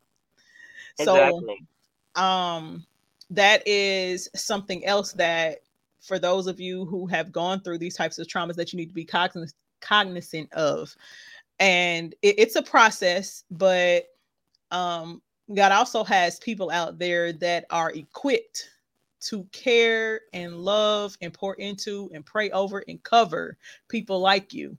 [0.96, 1.68] So exactly.
[2.16, 2.86] um
[3.30, 5.58] that is something else that
[6.00, 8.88] for those of you who have gone through these types of traumas that you need
[8.88, 10.96] to be cognizant cognizant of.
[11.60, 14.06] And it, it's a process, but
[14.72, 15.22] um,
[15.54, 18.70] God also has people out there that are equipped
[19.20, 23.58] to care and love and pour into and pray over and cover
[23.90, 24.78] people like you.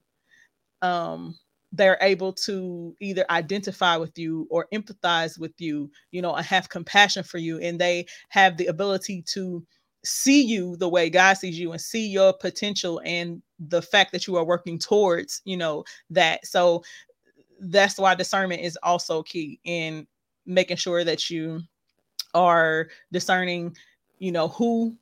[0.82, 1.36] Um,
[1.72, 6.68] they're able to either identify with you or empathize with you, you know, and have
[6.68, 7.58] compassion for you.
[7.58, 9.66] And they have the ability to
[10.04, 14.26] see you the way God sees you and see your potential and the fact that
[14.26, 16.46] you are working towards, you know, that.
[16.46, 16.82] So
[17.60, 20.06] that's why discernment is also key in
[20.46, 21.62] making sure that you
[22.34, 23.76] are discerning,
[24.18, 24.96] you know, who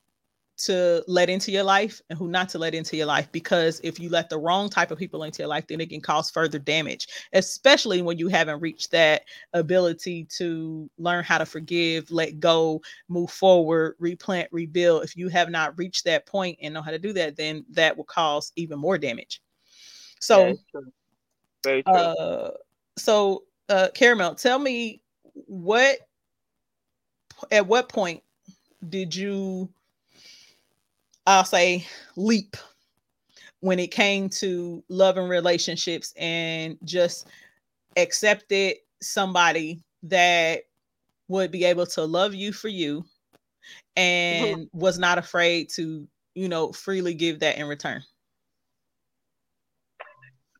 [0.57, 4.01] to let into your life and who not to let into your life because if
[4.01, 6.59] you let the wrong type of people into your life then it can cause further
[6.59, 12.81] damage especially when you haven't reached that ability to learn how to forgive let go
[13.09, 16.99] move forward replant rebuild if you have not reached that point and know how to
[16.99, 19.43] do that then that will cause even more damage
[20.21, 20.93] so Very true.
[21.65, 21.93] Very true.
[21.93, 22.51] uh
[22.97, 25.03] so uh caramel tell me
[25.35, 25.99] what
[27.53, 28.23] at what point
[28.89, 29.69] did you
[31.27, 32.57] I'll say leap
[33.61, 37.29] when it came to love and relationships and just
[37.97, 40.63] accepted somebody that
[41.29, 43.05] would be able to love you for you
[43.97, 48.03] and was not afraid to, you know, freely give that in return.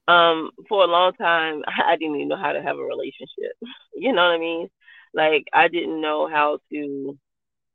[0.09, 3.53] um for a long time I didn't even know how to have a relationship.
[3.99, 4.69] You know what I mean?
[5.15, 7.19] Like I didn't know how to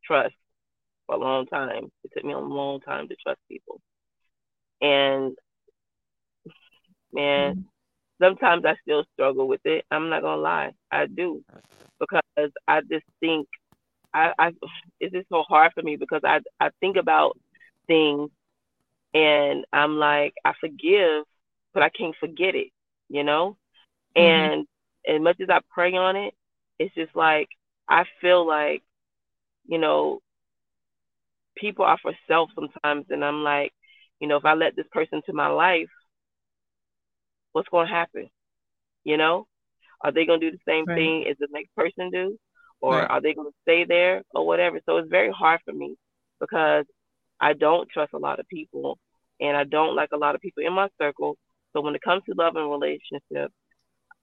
[0.05, 0.35] trust
[1.11, 1.91] for a long time.
[2.03, 3.81] It took me a long time to trust people.
[4.81, 5.37] And
[7.13, 7.55] man,
[8.21, 9.85] sometimes I still struggle with it.
[9.91, 10.71] I'm not gonna lie.
[10.91, 11.43] I do.
[11.99, 13.47] Because I just think
[14.13, 14.51] I, I
[14.99, 17.37] it's just so hard for me because I I think about
[17.87, 18.29] things
[19.13, 21.23] and I'm like, I forgive
[21.73, 22.69] but I can't forget it,
[23.09, 23.57] you know?
[24.19, 24.51] Mhm.
[24.55, 24.67] And
[25.07, 26.33] as much as I pray on it,
[26.79, 27.49] it's just like
[27.89, 28.83] I feel like,
[29.67, 30.19] you know,
[31.57, 33.73] people are for self sometimes and I'm like,
[34.19, 35.89] you know, if I let this person into my life,
[37.53, 38.29] what's gonna happen?
[39.03, 39.47] You know?
[40.03, 40.95] Are they gonna do the same Right.
[40.95, 42.37] thing as the next person do?
[42.81, 43.11] Or Right.
[43.11, 44.79] are they gonna stay there or whatever?
[44.85, 45.95] So it's very hard for me
[46.39, 46.85] because
[47.39, 48.97] I don't trust a lot of people
[49.39, 51.37] and I don't like a lot of people in my circle.
[51.73, 53.51] So when it comes to love and relationship,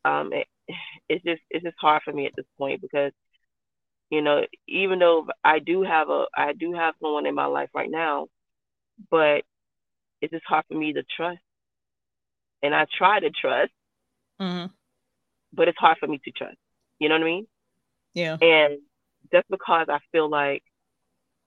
[0.05, 0.47] um, it,
[1.09, 3.12] it's just it's just hard for me at this point because,
[4.11, 7.71] you know, even though I do have a I do have someone in my life
[7.75, 8.29] right now,
[9.11, 9.45] but
[10.21, 11.41] it's just hard for me to trust.
[12.63, 13.73] And I try to trust,
[14.41, 14.73] Mhm.
[15.53, 16.57] but it's hard for me to trust.
[16.99, 17.49] You know what I mean?
[18.15, 18.37] Yeah.
[18.41, 18.81] And
[19.31, 20.65] just because I feel like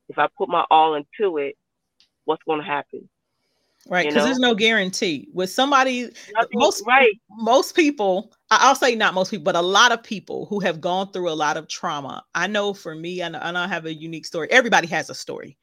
[0.07, 1.57] if I put my all into it,
[2.25, 3.09] what's going to happen?
[3.89, 4.07] Right.
[4.07, 6.03] Because there's no guarantee with somebody
[6.33, 7.13] Nothing- most right.
[7.29, 11.11] most people i'll say not most people but a lot of people who have gone
[11.11, 13.85] through a lot of trauma i know for me i know, I know I have
[13.85, 15.57] a unique story everybody has a story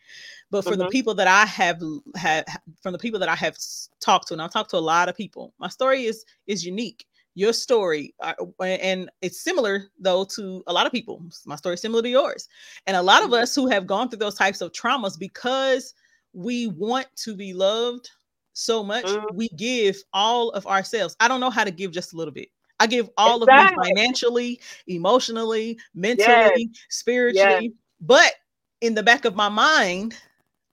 [0.50, 0.90] but for the Mhm.
[0.90, 1.80] people that i have
[2.16, 2.44] have
[2.82, 3.56] from the people that i have
[4.00, 7.06] talked to and i've talked to a lot of people my story is is unique
[7.34, 11.80] your story uh, and it's similar though to a lot of people my story is
[11.82, 12.48] similar to yours
[12.86, 13.42] and a lot of Mhm.
[13.42, 15.94] us who have gone through those types of traumas because
[16.38, 18.10] we want to be loved
[18.52, 19.34] so much Mhm.
[19.34, 21.16] we give all of ourselves.
[21.20, 22.48] I don't know how to give just a little bit.
[22.80, 28.32] I give all of me financially emotionally mentally spiritually but
[28.80, 30.16] in the back of my mind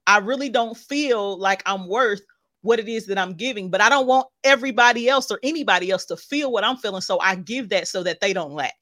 [0.06, 2.22] i really don't feel like i'm worth
[2.62, 6.04] what it is that i'm giving but i don't want everybody else or anybody else
[6.04, 8.74] to feel what i'm feeling so i give that so that they don't lack.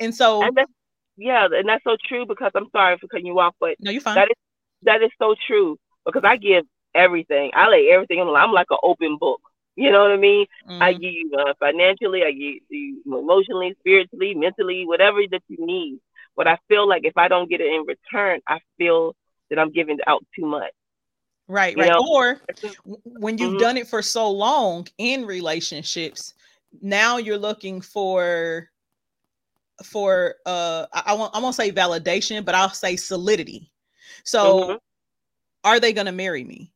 [0.00, 0.56] And so And
[1.18, 4.00] yeah, and that's so true because I'm sorry for cutting you off, but no you're
[4.00, 4.16] fine.
[4.16, 4.36] that is
[4.84, 7.50] that is so true because I give everything.
[7.54, 8.26] I lay everything on.
[8.26, 8.44] the line.
[8.44, 9.40] I'm like an open book.
[9.76, 10.46] You know what I mean?
[10.80, 10.94] I Mhm.
[10.94, 15.98] give you uh, financially, I give you emotionally, spiritually, mentally, whatever that you need.
[16.36, 19.14] But I feel like if I don't get it in return, I feel
[19.50, 20.72] that I'm giving out too much.
[21.48, 21.92] Right, You right.
[21.92, 21.98] know?
[21.98, 22.40] Or
[22.84, 23.58] when you've Mhm.
[23.58, 26.34] done it for so long in relationships,
[26.80, 28.70] now you're looking for
[29.84, 33.70] for uh I, I won't I won't say validation, but I'll say solidity.
[34.24, 34.78] So Mhm.
[35.64, 36.72] Are they gonna marry me?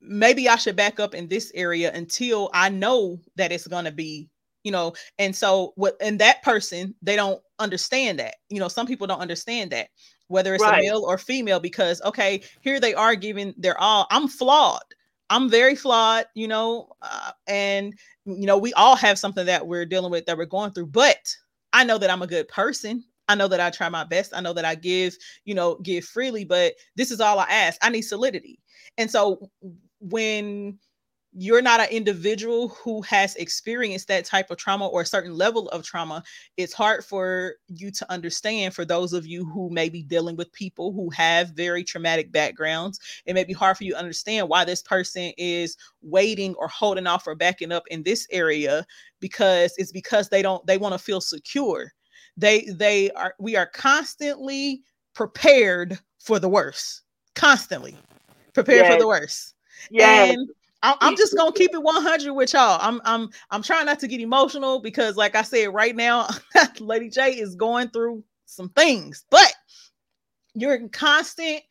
[0.00, 4.28] Maybe I should back up in this area until I know that it's gonna be,
[4.64, 8.36] you know, and so what and that person, they don't understand that.
[8.50, 9.88] You know, some people don't understand that,
[10.28, 10.74] whether it's Right.
[10.82, 14.06] a male or female, because okay, here they are giving their all.
[14.10, 14.82] I'm flawed.
[15.30, 17.94] I'm very flawed, you know, uh, and
[18.26, 21.34] you know, we all have something that we're dealing with that we're going through, but
[21.72, 23.04] I know that I'm a good person.
[23.28, 24.32] I know that I try my best.
[24.34, 27.78] I know that I give, you know, give freely, but this is all I ask.
[27.82, 28.60] I need solidity.
[28.98, 29.50] And so
[30.00, 30.78] when
[31.36, 35.68] you're not an individual who has experienced that type of trauma or a certain level
[35.70, 36.22] of trauma,
[36.56, 40.52] it's hard for you to understand for those of you who may be dealing with
[40.52, 43.00] people who have very traumatic backgrounds.
[43.26, 47.06] It may be hard for you to understand why this person is waiting or holding
[47.08, 48.86] off or backing up in this area
[49.18, 51.92] because it's because they don't they want to feel secure.
[52.36, 54.82] They they are we are constantly
[55.14, 57.02] prepared for the worst.
[57.34, 57.96] Constantly
[58.52, 58.94] prepared Yes.
[58.94, 59.54] for the worst.
[59.90, 60.30] Yes.
[60.30, 60.48] And
[60.82, 62.78] I'm, I'm just gonna keep it 100 with y'all.
[62.80, 66.28] I'm I'm I'm trying not to get emotional because, like I said, right now,
[66.80, 69.52] Lady J is going through some things, but
[70.54, 71.62] you're in constant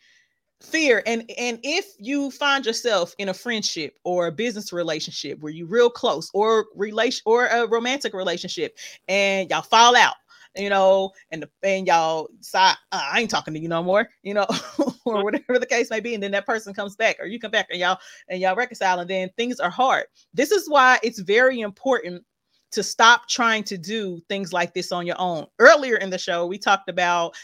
[0.61, 5.51] fear and and if you find yourself in a friendship or a business relationship where
[5.51, 8.77] you real close or relation or a romantic relationship
[9.09, 10.15] and y'all fall out
[10.55, 14.09] you know and the, and y'all side uh, i ain't talking to you no more
[14.21, 14.45] you know
[15.05, 17.51] or whatever the case may be and then that person comes back or you come
[17.51, 17.97] back and y'all
[18.29, 20.05] and y'all reconcile and then things are hard.
[20.33, 22.23] This is why it's very important
[22.71, 25.45] to stop trying to do things like this on your own.
[25.59, 27.35] Earlier in the show we talked about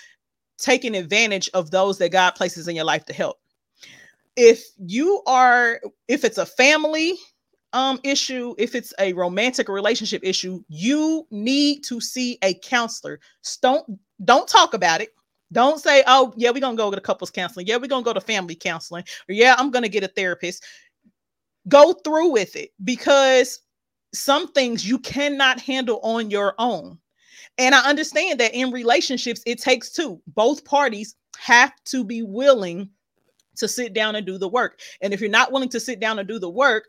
[0.58, 3.38] taking advantage of those that God places in your life to help.
[4.36, 7.18] If you are, if it's a family
[7.74, 13.20] um issue, if it's a romantic relationship issue, you need to see a counselor.
[13.62, 15.10] Don't don't talk about it.
[15.52, 17.68] Don't say, "Oh, yeah, we're gonna go to couples counseling.
[17.68, 19.04] Yeah, we're gonna go to family counseling.
[19.30, 20.64] Or yeah, I'm gonna get a therapist."
[21.68, 23.60] Go through with it because
[24.14, 26.98] some things you cannot handle on your own.
[27.58, 30.22] And I understand that in relationships, it takes two.
[30.28, 32.90] Both parties have to be willing
[33.58, 34.80] to sit down and do the work.
[35.02, 36.86] And if you're not willing to sit down and do the work,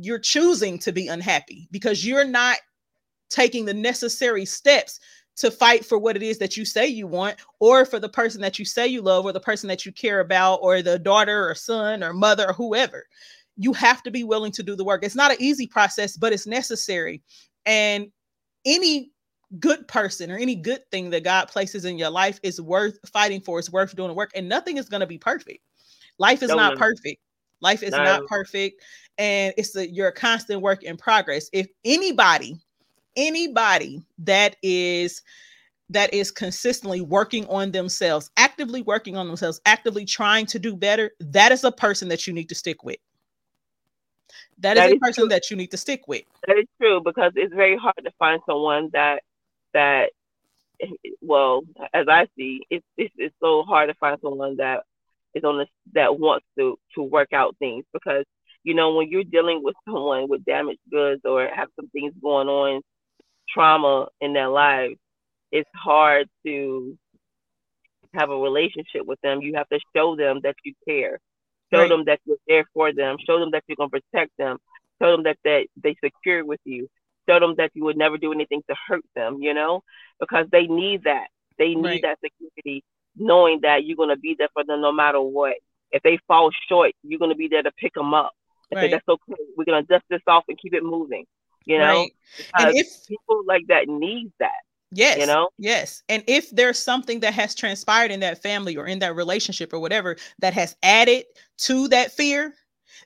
[0.00, 2.58] you're choosing to be unhappy because you're not
[3.30, 5.00] taking the necessary steps
[5.36, 8.40] to fight for what it is that you say you want, or for the person
[8.42, 11.48] that you say you love, or the person that you care about, or the daughter
[11.48, 13.06] or son or mother or whoever.
[13.56, 15.04] You have to be willing to do the work.
[15.04, 17.22] It's not an easy process, but it's necessary.
[17.64, 18.08] And
[18.66, 19.10] any
[19.58, 23.40] good person or any good thing that God places in your life is worth fighting
[23.40, 23.58] for.
[23.58, 25.60] It's worth doing the work, and nothing is going to be perfect.
[26.18, 26.78] Life is No, not no.
[26.78, 27.20] perfect.
[27.62, 28.02] Life is No.
[28.02, 28.82] not perfect,
[29.18, 31.48] and it's a you're constant work in progress.
[31.52, 32.56] If anybody,
[33.16, 35.22] anybody that is
[35.90, 41.12] that is consistently working on themselves, actively working on themselves, actively trying to do better,
[41.20, 42.96] that is a person that you need to stick with.
[44.58, 45.28] That is That a person true.
[45.28, 46.22] that you need to stick with.
[46.46, 49.22] That is true because it's very hard to find someone that
[49.74, 50.10] that
[51.20, 51.62] well,
[51.94, 54.82] as I see, it's it's, it's so hard to find someone that
[55.34, 58.24] is on this that wants to to work out things because
[58.64, 62.48] you know when you're dealing with someone with damaged goods or have some things going
[62.48, 62.82] on,
[63.48, 64.96] trauma in their lives,
[65.52, 66.96] it's hard to
[68.14, 69.40] have a relationship with them.
[69.40, 71.18] You have to show them that you care.
[71.72, 71.88] Show Right.
[71.88, 73.16] them that you're there for them.
[73.26, 74.58] Show them that you're gonna protect them.
[75.00, 76.88] Show them that they they secure with you.
[77.28, 79.38] Show them that you would never do anything to hurt them.
[79.42, 79.82] You know,
[80.20, 81.28] because they need that.
[81.58, 82.02] They need Right.
[82.02, 82.82] that security,
[83.16, 85.56] knowing that you're gonna be there for them no matter what.
[85.90, 88.32] If they fall short, you're gonna be there to pick them up.
[88.70, 88.90] And say Right.
[88.92, 89.42] that's okay.
[89.56, 91.26] We're gonna dust this off and keep it moving.
[91.64, 92.12] You know, Right.
[92.58, 94.50] And if people like that need that.
[94.90, 95.18] Yes.
[95.18, 95.48] You know?
[95.58, 96.02] Yes.
[96.08, 99.78] And if there's something that has transpired in that family or in that relationship or
[99.78, 101.24] whatever that has added
[101.58, 102.54] to that fear,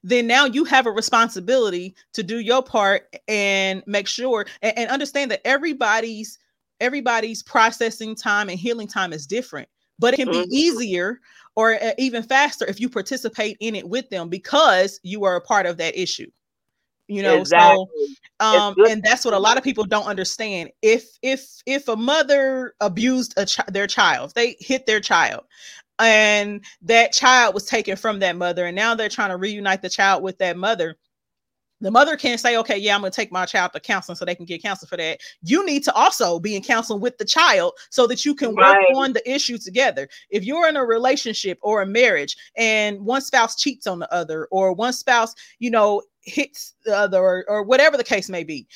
[0.03, 4.91] then now you have a responsibility to do your part and make sure and, and
[4.91, 6.39] understand that everybody's
[6.81, 10.51] everybody's processing time and healing time is different, but it can be Mhm.
[10.51, 11.21] easier
[11.57, 15.41] or uh, even faster if you participate in it with them because you are a
[15.41, 16.31] part of that issue.
[17.09, 17.87] You know, exactly.
[18.41, 21.97] so um and that's what a lot of people don't understand if if if a
[21.97, 25.45] mother abused a chi- their child if they hit their child
[25.99, 29.89] and that child was taken from that mother and now they're trying to reunite the
[29.89, 30.97] child with that mother
[31.81, 34.25] the mother can't say okay yeah i'm going to take my child to counseling so
[34.25, 35.21] they can get counseling for that.
[35.43, 38.77] You need to also be in counseling with the child so that you can work
[38.77, 38.87] Right.
[38.97, 40.09] on the issue together.
[40.31, 44.47] If you're in a relationship or a marriage and one spouse cheats on the other
[44.51, 48.67] or one spouse you know hits the other or, or whatever the case may be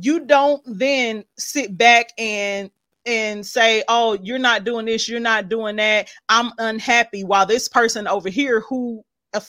[0.00, 2.70] you don't then sit back and
[3.06, 6.08] and say oh you're not doing this you're not doing that.
[6.28, 9.02] I'm unhappy while this person over here who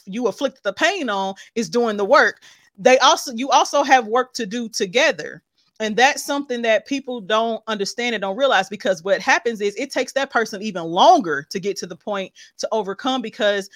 [0.05, 2.41] you afflicted the pain on is doing the work
[2.81, 5.43] they also you also have work to do together.
[5.79, 9.91] And that's something that people don't understand and don't realize because what happens is it
[9.91, 13.69] takes that person even longer to get to the point to overcome because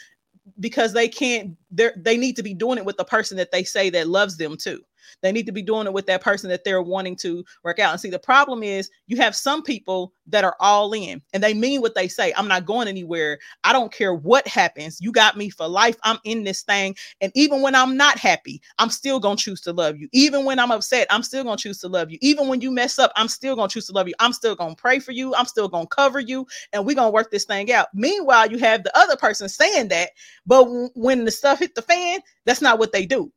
[0.60, 3.64] because they can't they they need to be doing it with the person that they
[3.64, 4.82] say that loves them too
[5.22, 7.92] They need to be doing it with that person that they're wanting to work out.
[7.92, 11.54] And see, the problem is you have some people that are all in and they
[11.54, 12.34] mean what they say.
[12.36, 13.40] I'm not going anywhere.
[13.64, 15.00] I don't care what happens.
[15.02, 15.96] You got me for life.
[16.04, 16.96] I'm in this thing.
[17.22, 20.10] And even when I'm not happy, I'm still going to choose to love you.
[20.12, 22.18] Even when I'm upset, I'm still going to choose to love you.
[22.22, 24.14] Even when you mess up, I'm still going to choose to love you.
[24.20, 25.36] I'm still going to pray for you.
[25.36, 26.48] I'm still going to cover you.
[26.74, 27.88] And we're going to work this thing out.
[27.94, 30.12] Meanwhile, you have the other person saying that.
[30.46, 33.32] But when the stuff hit the fan, that's not what they do.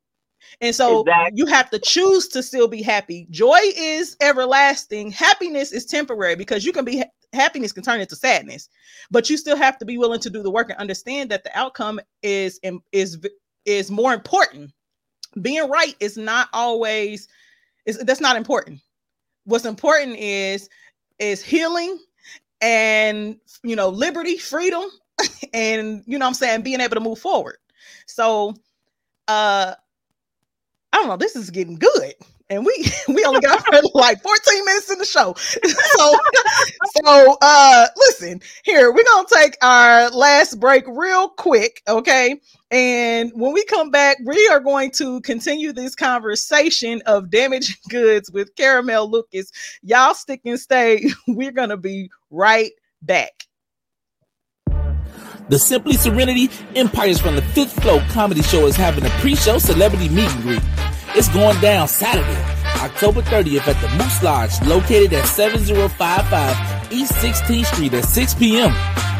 [0.61, 1.39] And so exactly.
[1.39, 3.26] you have to choose to still be happy.
[3.30, 5.11] Joy is everlasting.
[5.11, 8.68] Happiness is temporary because you can be happiness can turn into sadness,
[9.11, 11.59] but you still have to be willing to do the work and understand that the
[11.59, 12.61] outcome is
[12.93, 13.18] is
[13.64, 14.72] is more important.
[15.41, 17.28] Being right is not always
[17.86, 18.80] is that's not important.
[19.45, 20.68] What's important is
[21.18, 21.99] is healing
[22.61, 24.84] and you know liberty, freedom,
[25.53, 27.59] and you know I'm saying being able to move forward.
[28.07, 28.55] So
[29.28, 29.74] uh
[30.99, 32.14] don't know, this is getting good.
[32.51, 35.34] And we we only got like 14 minutes in the show.
[35.96, 36.18] So
[37.05, 42.40] so uh listen, here we're gonna take our last break real quick, okay?
[42.70, 48.30] And when we come back, we are going to continue this conversation of damaged goods
[48.30, 49.51] with Caramel Lucas.
[49.82, 51.11] Y'all stick and stay.
[51.28, 52.72] We're gonna be right
[53.03, 53.47] back.
[55.49, 60.11] The Simply Serenity Empires from the Fifth Floor comedy show is having a pre-show celebrity
[60.11, 60.61] meet and greet.
[61.14, 62.38] It's going down Saturday,
[62.84, 68.72] October 30th at the Moose Lodge, located at 7055 East 16th Street at 6 p.m.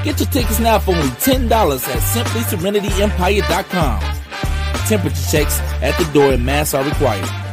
[0.05, 4.01] Get your tickets now for only $10 at simplyserenityempire.com.
[4.87, 7.48] Temperature checks at the door and masks are required.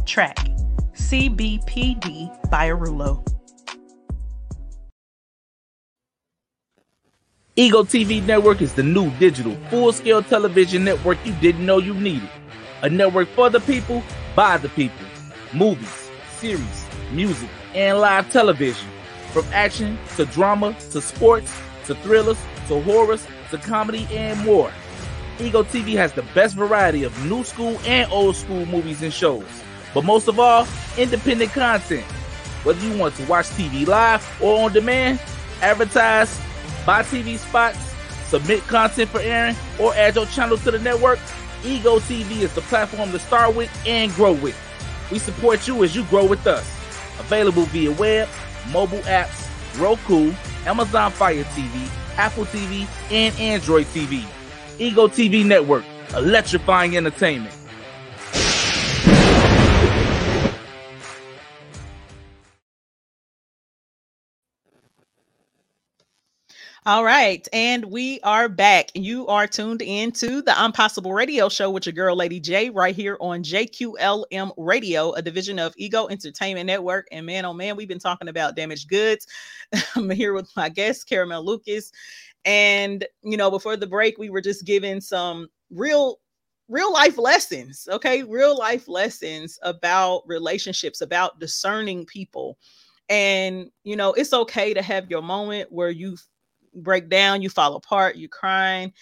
[0.07, 0.37] Track
[0.95, 3.34] CBPD by Arulo.
[7.57, 11.93] Ego TV Network is the new digital full scale television network you didn't know you
[11.93, 12.29] needed.
[12.81, 14.03] A network for the people,
[14.35, 15.05] by the people.
[15.53, 18.89] Movies, series, music, and live television.
[19.31, 22.37] From action to drama to sports to thrillers
[22.67, 24.69] to horrors to comedy and more.
[25.39, 29.47] Ego TV has the best variety of new school and old school movies and shows.
[29.93, 32.03] But most of all, independent content.
[32.65, 35.21] Whether you want to watch TV live or on demand,
[35.61, 36.37] advertise,
[36.85, 37.77] buy TV spots,
[38.27, 41.19] submit content for airing, or add your channel to the network,
[41.63, 44.55] Ego TV is the platform to start with and grow with.
[45.11, 46.65] We support you as you grow with us.
[47.19, 48.27] Available via web,
[48.71, 50.33] mobile apps, Roku,
[50.65, 54.23] Amazon Fire TV, Apple TV, and Android TV.
[54.77, 57.55] Ego TV Network, electrifying entertainment.
[66.87, 68.91] All right, and we are back.
[68.93, 72.95] You are tuned into the I'm Possible Radio Show with your girl, Lady J, right
[72.95, 77.07] here on JQLM Radio, a division of Ego Entertainment Network.
[77.11, 79.25] And man, oh man, we've been talking about damaged goods.
[79.95, 81.91] I'm here with my guest, Caramel Lucas.
[82.45, 86.19] And you know, before the break, we were just giving some real
[86.67, 92.57] real life lessons okay real life lessons about relationships about discerning people
[93.09, 96.17] and you know it's okay to have your moment where you
[96.75, 98.93] break down, you fall apart, you're crying.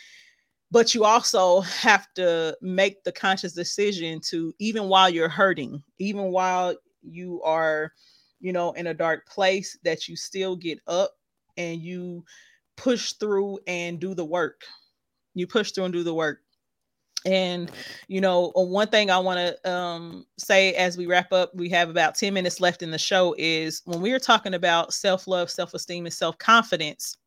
[0.71, 6.31] But you also have to make the conscious decision to, even while you're hurting, even
[6.31, 7.91] while you are,
[8.39, 11.11] you know, in a dark place, that you still get up
[11.57, 12.25] and you
[12.75, 14.61] push through and do the work.
[15.35, 16.39] You push through and do the work.
[17.25, 17.71] And
[18.07, 21.69] you know, uh, one thing I want to um, say as we wrap up, we
[21.69, 25.49] have about 10 minutes left in the show is when we are talking about self-love,
[25.49, 27.17] self-esteem, and self-confidence,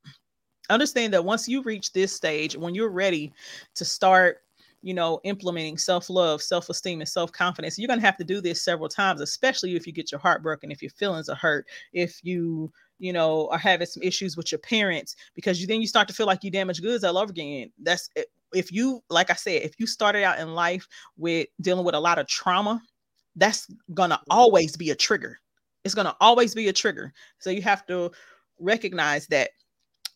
[0.71, 3.33] understand that once you reach this stage, when you're ready
[3.75, 4.43] to start
[4.87, 7.77] you know, implementing self love, self esteem, and self confidence.
[7.77, 10.45] You're going to have to do this several times, especially if you get your heart
[10.45, 14.53] broken, if your feelings are hurt, if you, you know, are having some issues with
[14.53, 17.31] your parents, because you then you start to feel like you damaged goods all over
[17.31, 17.73] again.
[17.83, 18.23] That's eh,
[18.55, 20.87] if you, like I said, if you started out in life
[21.17, 22.81] with dealing with a lot of trauma,
[23.35, 24.39] that's going to mm-hmm.
[24.39, 25.39] always be a trigger.
[25.85, 27.13] It's going to always be a trigger.
[27.41, 28.13] So you have to
[28.61, 29.51] recognize that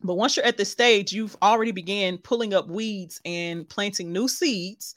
[0.03, 4.29] but once you're at this stage, you've already began pulling up weeds and planting new
[4.29, 4.95] seeds.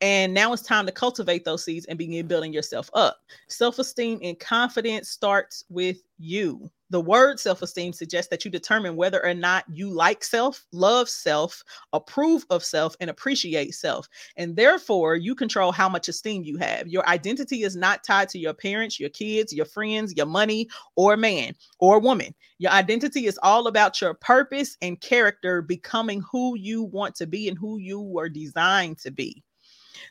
[0.00, 3.18] And now it's time to cultivate those seeds and begin building yourself up.
[3.48, 6.70] Self esteem and confidence starts with you.
[6.94, 11.08] The word self esteem suggests that you determine whether or not you like self, love
[11.08, 14.08] self, approve of self, and appreciate self.
[14.36, 16.86] And therefore, you control how much esteem you have.
[16.86, 21.16] Your identity is not tied to your parents, your kids, your friends, your money, or
[21.16, 22.32] man or woman.
[22.58, 27.48] Your identity is all about your purpose and character becoming who you want to be
[27.48, 29.42] and who you were designed to be.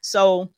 [0.02, 0.52] So,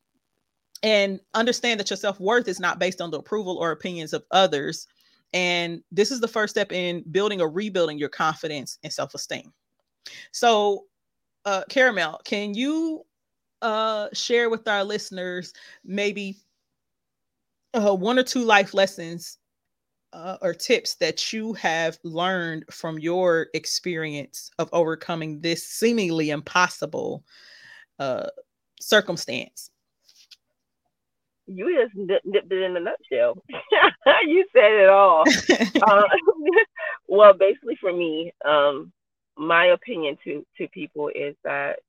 [0.81, 4.23] and understand that your self worth is not based on the approval or opinions of
[4.31, 4.87] others
[5.33, 9.53] and this is the first step in building or rebuilding your confidence and self esteem.
[10.31, 10.85] So,
[11.45, 13.05] uh, Caramel, can you
[13.61, 15.53] uh, share with our listeners
[15.83, 16.37] maybe
[17.73, 19.37] uh, one or two life lessons
[20.13, 27.23] uh, or tips that you have learned from your experience of overcoming this seemingly impossible
[27.99, 28.27] uh,
[28.79, 29.71] circumstance?
[31.47, 33.41] You just nipped it in a nutshell.
[34.25, 35.23] you said it all.
[35.81, 36.03] uh,
[37.07, 38.91] well, basically, for me, um,
[39.37, 41.79] my opinion to to people is that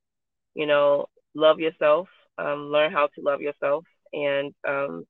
[0.55, 5.05] you know, love yourself, um, learn how to love yourself, and um,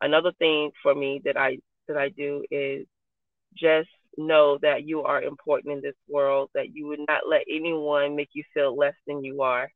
[0.00, 2.86] another thing for me that I that I do is
[3.56, 6.50] just know that you are important in this world.
[6.54, 9.70] That you would not let anyone make you feel less than you are.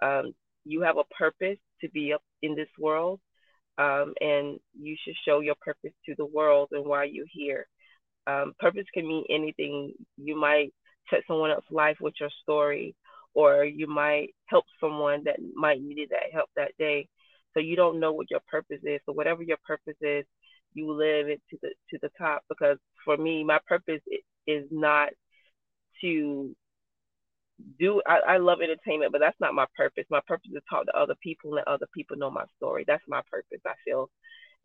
[0.00, 0.32] Um,
[0.64, 3.20] you have a purpose to be up in this world
[3.78, 7.66] um, and you should show your purpose to the world and why you're here.
[8.26, 9.94] Um, purpose can mean anything.
[10.16, 10.72] You might
[11.10, 12.94] touch someone else's life with your story,
[13.34, 17.08] or you might help someone that might needed that help that day.
[17.54, 19.00] So you don't know what your purpose is.
[19.06, 20.24] So whatever your purpose is,
[20.74, 22.42] you live it to the to the top.
[22.48, 24.00] Because for me, my purpose
[24.46, 25.10] is not
[26.00, 26.54] to
[27.78, 30.04] do I, I love entertainment, but that's not my purpose.
[30.10, 32.84] My purpose is to talk to other people and let other people know my story.
[32.86, 34.10] That's my purpose, I feel.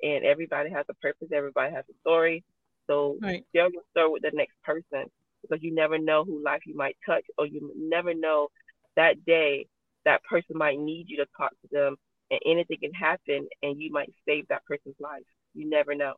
[0.04, 2.44] And everybody has a purpose, everybody has a story.
[2.88, 3.44] So right.
[3.54, 5.06] share your story with the next person
[5.42, 8.48] because you never know who life you might touch or you never know
[8.96, 9.68] that day
[10.06, 11.96] that person might need you to talk to them
[12.32, 15.24] and anything can happen and you might save that person's life.
[15.54, 16.14] You never know.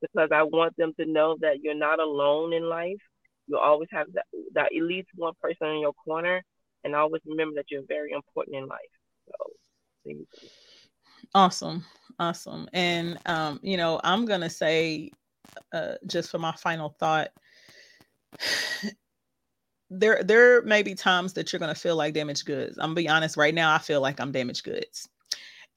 [0.00, 3.00] because I want them to know that you're not alone in life.
[3.46, 6.42] You always have that, that at least one person in your corner
[6.84, 8.78] and always remember that you're very important in life.
[9.26, 10.14] So,
[11.34, 11.84] awesome,
[12.18, 15.10] awesome, and um, you know, I'm gonna say,
[15.72, 17.28] uh, just for my final thought.
[19.90, 22.76] There, there may be times that you're gonna feel like damaged goods.
[22.76, 23.38] I'm gonna be honest.
[23.38, 25.08] Right now, I feel like I'm damaged goods,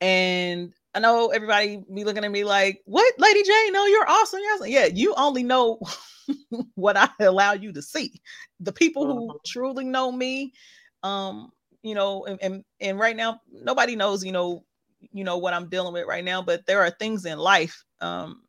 [0.01, 3.71] and I know everybody be looking at me like, "What, Lady Jane?
[3.71, 4.41] No, you're awesome.
[4.43, 5.79] You're awesome." Yeah, you only know
[6.75, 8.21] what I allow you to see.
[8.59, 9.39] The people who uh-huh.
[9.45, 10.53] truly know me,
[11.03, 11.51] um
[11.83, 14.63] you know and, and and right now nobody knows you know
[15.11, 18.41] you know what i'm dealing with right now but there are things in life um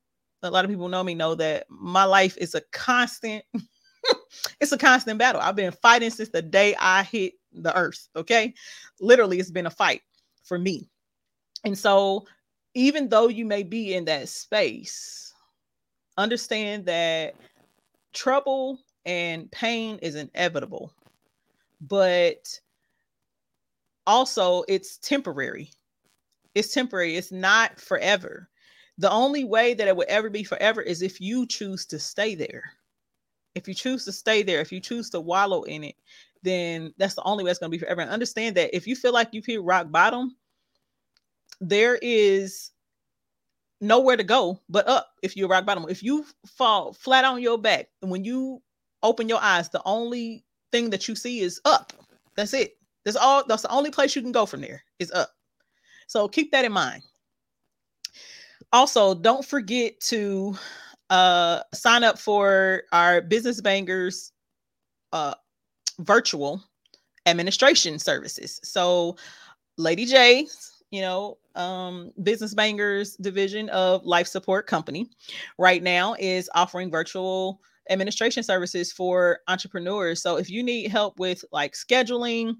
[0.42, 3.44] a lot of people know me know that my life is a constant
[4.60, 5.40] it's a constant battle.
[5.40, 8.54] I've been fighting since the day i hit the earth okay?
[9.00, 10.02] Literally it's been a fight
[10.44, 10.88] for me.
[11.64, 12.26] And so
[12.74, 15.32] even though you may be in that space
[16.18, 17.34] understand that
[18.12, 20.92] trouble and pain is inevitable
[21.82, 22.60] but
[24.06, 25.70] also it's temporary.
[26.54, 27.16] It's temporary.
[27.16, 28.48] It's not forever.
[28.98, 32.34] The only way that it would ever be forever is if you choose to stay
[32.34, 32.64] there.
[33.54, 35.96] If you choose to stay there, if you choose to wallow in it,
[36.42, 38.00] then that's the only way it's going to be forever.
[38.00, 40.36] And understand that if you feel like you've hit rock bottom,
[41.60, 42.70] there is
[43.80, 45.86] nowhere to go but up if you're rock bottom.
[45.88, 48.62] If you fall flat on your back, and when you
[49.02, 51.92] open your eyes, the only thing that you see is up.
[52.36, 52.76] That's it.
[53.04, 55.30] That's all that's the only place you can go from there is up.
[56.06, 57.02] So keep that in mind.
[58.72, 60.56] Also, don't forget to
[61.10, 64.32] uh sign up for our business bangers
[65.12, 65.34] uh
[66.00, 66.62] virtual
[67.26, 68.60] administration services.
[68.62, 69.16] So
[69.78, 70.46] Lady J,
[70.90, 75.10] you know, um, Business Bangers division of Life Support Company
[75.58, 77.60] right now is offering virtual
[77.92, 80.22] administration services for entrepreneurs.
[80.22, 82.56] So if you need help with like scheduling,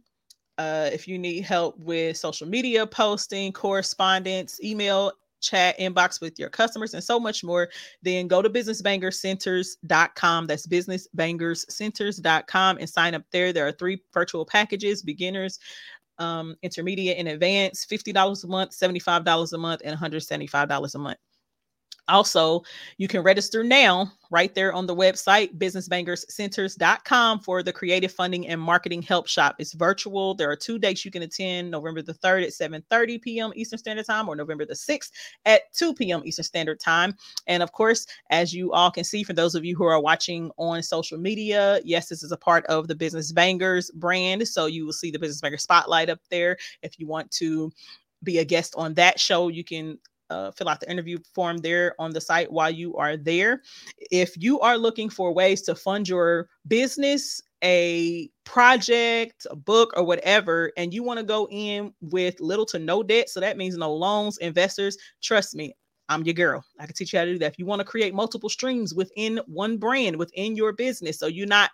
[0.59, 6.49] uh, if you need help with social media posting, correspondence, email, chat, inbox with your
[6.49, 7.69] customers, and so much more,
[8.03, 10.47] then go to businessbangerscenters.com.
[10.47, 13.53] That's businessbangerscenters.com and sign up there.
[13.53, 15.59] There are three virtual packages beginners,
[16.19, 21.19] um, intermediate, and advanced $50 a month, $75 a month, and $175 a month.
[22.09, 22.63] Also,
[22.99, 28.61] you can register now right there on the website, businessbangerscenters.com for the creative funding and
[28.61, 29.55] marketing help shop.
[29.59, 30.35] It's virtual.
[30.35, 33.53] There are two dates you can attend November the 3rd at 7:30 p.m.
[33.55, 35.11] Eastern Standard Time or November the 6th
[35.45, 36.23] at 2 p.m.
[36.25, 37.15] Eastern Standard Time.
[37.47, 40.51] And of course, as you all can see, for those of you who are watching
[40.57, 44.47] on social media, yes, this is a part of the Business Bangers brand.
[44.49, 46.57] So you will see the Business Banger Spotlight up there.
[46.83, 47.71] If you want to
[48.23, 49.99] be a guest on that show, you can
[50.33, 53.63] uh, fill out the interview form there on the site while you are there.
[54.11, 60.05] If you are looking for ways to fund your business, a project, a book, or
[60.05, 63.77] whatever, and you want to go in with little to no debt, so that means
[63.77, 65.75] no loans, investors, trust me,
[66.09, 66.65] I'm your girl.
[66.81, 67.53] I can teach you how to do that.
[67.53, 71.47] If you want to create multiple streams within one brand, within your business, so you're
[71.47, 71.71] not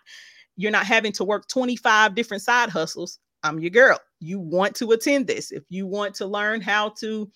[0.55, 3.97] you're not having to work 25 different side hustles, I'm your girl.
[4.19, 5.51] You want to attend this.
[5.51, 7.29] If you want to learn how to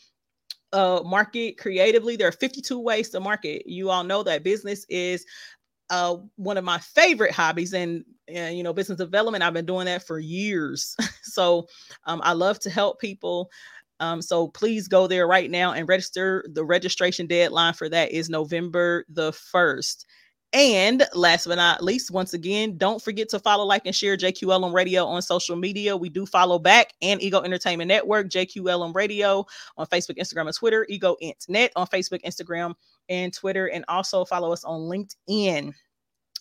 [0.74, 2.16] uh, market creatively.
[2.16, 3.64] There are 52 ways to market.
[3.68, 5.26] You all know that business is
[5.90, 9.44] uh, one of my favorite hobbies, and, and you know, business development.
[9.44, 10.96] I've been doing that for years.
[11.24, 11.68] so
[12.06, 13.52] um, I love to help people.
[14.00, 16.44] Um, so please go there right now and register.
[16.52, 20.06] The registration deadline for that is November the 1st.
[20.54, 24.72] And last but not least, once again, don't forget to follow, like, and share JQLM
[24.72, 25.98] radio on social media.
[25.98, 29.46] We do follow back and Ego Entertainment Network, JQLM radio
[29.78, 32.76] on Facebook, Instagram, and Twitter, Ego Internet on Facebook, Instagram,
[33.10, 33.66] and Twitter.
[33.66, 35.74] And also follow us on LinkedIn.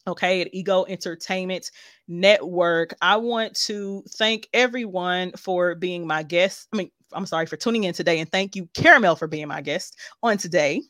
[0.06, 1.70] Okay, at Ego Entertainment
[2.08, 2.92] Network.
[3.00, 6.68] I want to thank everyone for being my guest.
[6.72, 9.60] I mean, I'm sorry for tuning in today, and thank you, Caramel, for being my
[9.60, 10.82] guest on today.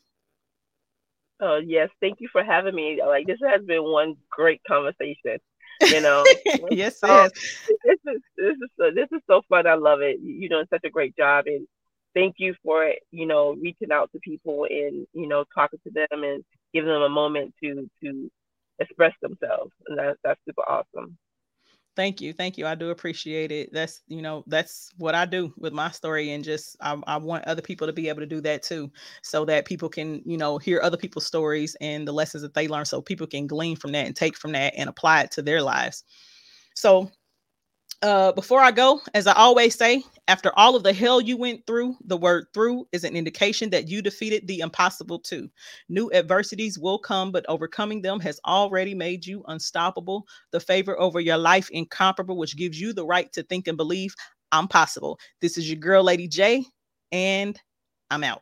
[1.43, 3.01] Oh yes, thank you for having me.
[3.05, 5.39] Like this has been one great conversation.
[5.81, 6.23] You know.
[6.71, 7.29] yes, um,
[7.83, 9.67] this is this is so, this is so fun.
[9.67, 10.19] I love it.
[10.21, 11.67] You you're doing such a great job, and
[12.13, 12.99] thank you for it.
[13.11, 17.01] you know reaching out to people and you know talking to them and giving them
[17.01, 18.31] a moment to to
[18.79, 21.17] express themselves, and that, that's super awesome.
[21.95, 22.33] Thank you.
[22.33, 22.65] Thank you.
[22.65, 23.71] I do appreciate it.
[23.71, 26.31] That's, you know, that's what I do with my story.
[26.31, 28.91] And just, I, I, want other people to be able to do that too,
[29.21, 32.67] so that people can, you know, hear other people's stories and the lessons that they
[32.67, 35.43] learn so people can glean from that and take from that and apply it to
[35.43, 36.03] their lives.
[36.75, 37.11] So
[38.03, 41.65] uh, before I go, as I always say, after all of the hell you went
[41.65, 45.49] through, the word through is an indication that you defeated the impossible too.
[45.87, 50.27] New adversities will come, but overcoming them has already made you unstoppable.
[50.51, 54.13] The favor over your life incomparable, which gives you the right to think and believe
[54.51, 55.17] I'm possible.
[55.39, 56.65] This is your girl, Lady J,
[57.13, 57.59] and
[58.11, 58.41] I'm out.